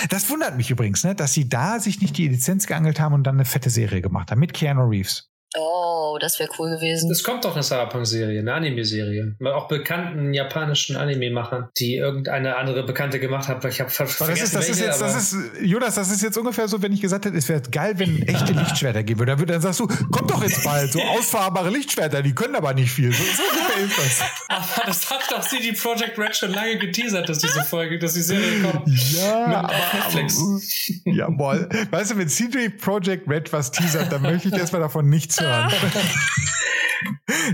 [0.09, 3.23] Das wundert mich übrigens, ne, dass sie da sich nicht die Lizenz geangelt haben und
[3.23, 5.31] dann eine fette Serie gemacht haben mit Keanu Reeves.
[5.55, 7.09] Oh, das wäre cool gewesen.
[7.09, 9.35] Es kommt doch eine Cyberpunk-Serie, eine Anime-Serie.
[9.45, 13.65] Auch bekannten japanischen Anime-Machern, die irgendeine andere Bekannte gemacht haben.
[13.69, 16.37] Ich habe vergessen, das ist, das welche, ist jetzt, das ist, Jonas, das ist jetzt
[16.37, 19.45] ungefähr so, wenn ich gesagt hätte, es wäre geil, wenn echte Lichtschwerter geben würde.
[19.45, 23.13] Dann, sagst du, kommt doch jetzt bald, so ausfahrbare Lichtschwerter, die können aber nicht viel.
[23.13, 23.43] So, so
[23.77, 24.21] das.
[24.49, 28.21] aber das hat doch CD Projekt Red schon lange geteasert, dass diese Folge, dass die
[28.21, 28.87] Serie kommt.
[28.87, 30.39] Ja, Mit aber, Netflix.
[30.39, 30.59] Aber,
[31.15, 31.69] jawohl.
[31.89, 35.71] Weißt du, wenn CD Projekt Red was teasert, dann möchte ich erstmal davon nichts hören.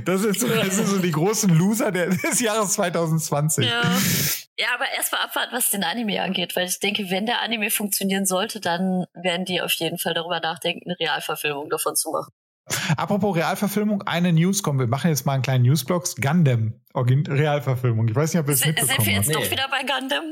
[0.05, 3.65] Das, ist so, das sind so die großen Loser des Jahres 2020.
[3.65, 3.81] Ja,
[4.57, 8.25] ja aber erstmal abwarten, was den Anime angeht, weil ich denke, wenn der Anime funktionieren
[8.25, 12.31] sollte, dann werden die auf jeden Fall darüber nachdenken, eine Realverfilmung davon zu machen.
[12.95, 14.79] Apropos Realverfilmung, eine News kommt.
[14.79, 16.05] Wir machen jetzt mal einen kleinen Newsblog.
[16.21, 18.07] Gundam, Realverfilmung.
[18.07, 19.33] Ich weiß nicht, ob ihr es mitbekommen Sind wir jetzt nee.
[19.33, 20.23] doch wieder bei Gundam?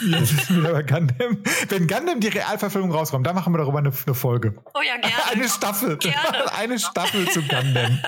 [0.00, 1.42] Wir sind wieder bei Gundam.
[1.68, 4.56] Wenn Gundam die Realverfilmung rauskommt, dann machen wir darüber eine, eine Folge.
[4.74, 5.30] Oh ja, gerne.
[5.30, 5.96] Eine Staffel.
[5.98, 6.52] Gerne.
[6.56, 8.00] Eine Staffel zu Gundam.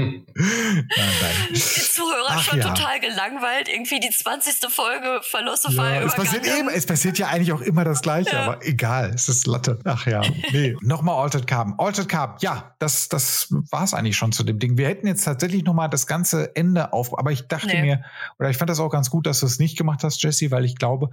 [0.00, 1.34] Nein, nein.
[1.50, 2.68] Die Zuhörer Ach, schon ja.
[2.68, 3.68] total gelangweilt.
[3.68, 4.70] Irgendwie die 20.
[4.70, 8.46] Folge Philosopher ja, es passiert, eben, es passiert ja eigentlich auch immer das Gleiche, ja.
[8.46, 9.78] aber egal, es ist Latte.
[9.84, 10.22] Ach ja,
[10.52, 10.76] nee.
[10.80, 11.74] Nochmal Altered Carbon.
[11.78, 14.76] Altered Carbon, ja, das, das war es eigentlich schon zu dem Ding.
[14.76, 17.82] Wir hätten jetzt tatsächlich nochmal das ganze Ende auf, aber ich dachte nee.
[17.82, 18.04] mir,
[18.38, 20.64] oder ich fand das auch ganz gut, dass du es nicht gemacht hast, Jesse, weil
[20.64, 21.10] ich glaube,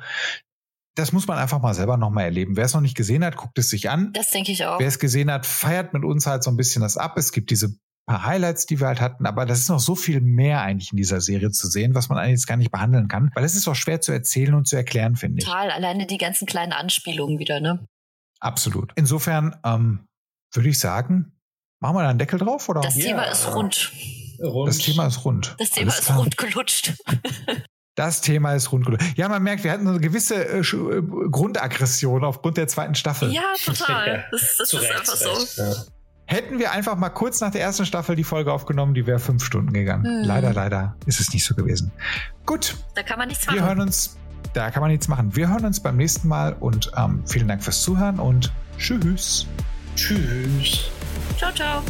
[0.97, 2.57] das muss man einfach mal selber nochmal erleben.
[2.57, 4.11] Wer es noch nicht gesehen hat, guckt es sich an.
[4.13, 4.79] Das denke ich auch.
[4.79, 7.17] Wer es gesehen hat, feiert mit uns halt so ein bisschen das ab.
[7.17, 7.77] Es gibt diese
[8.07, 10.97] paar Highlights, die wir halt hatten, aber das ist noch so viel mehr eigentlich in
[10.97, 13.75] dieser Serie zu sehen, was man eigentlich gar nicht behandeln kann, weil es ist auch
[13.75, 15.45] schwer zu erzählen und zu erklären, finde ich.
[15.45, 17.85] Total, alleine die ganzen kleinen Anspielungen wieder, ne?
[18.39, 18.93] Absolut.
[18.95, 20.07] Insofern ähm,
[20.53, 21.33] würde ich sagen,
[21.79, 22.81] machen wir da einen Deckel drauf, oder?
[22.81, 23.07] Das ja.
[23.07, 23.91] Thema ist rund.
[24.41, 24.69] rund.
[24.69, 25.55] Das Thema ist rund.
[25.59, 26.17] Das Thema Alles ist klar.
[26.19, 26.93] rund gelutscht.
[27.95, 29.17] Das Thema ist rund gelutscht.
[29.17, 31.01] Ja, man merkt, wir hatten eine gewisse äh, äh
[31.31, 33.33] Grundaggression aufgrund der zweiten Staffel.
[33.33, 34.23] Ja, total.
[34.31, 35.63] Das, das ist einfach so.
[35.63, 35.96] Ja.
[36.29, 39.45] Hätten wir einfach mal kurz nach der ersten Staffel die Folge aufgenommen, die wäre fünf
[39.45, 40.03] Stunden gegangen.
[40.03, 40.23] Hm.
[40.25, 41.89] Leider, leider ist es nicht so gewesen.
[42.45, 42.75] Gut.
[42.95, 43.57] Da kann man nichts machen.
[43.57, 44.17] Wir hören uns,
[44.53, 45.33] da kann man nichts machen.
[45.37, 49.47] Wir hören uns beim nächsten Mal und ähm, vielen Dank fürs Zuhören und tschüss.
[49.95, 50.91] Tschüss.
[51.37, 51.81] Ciao, ciao.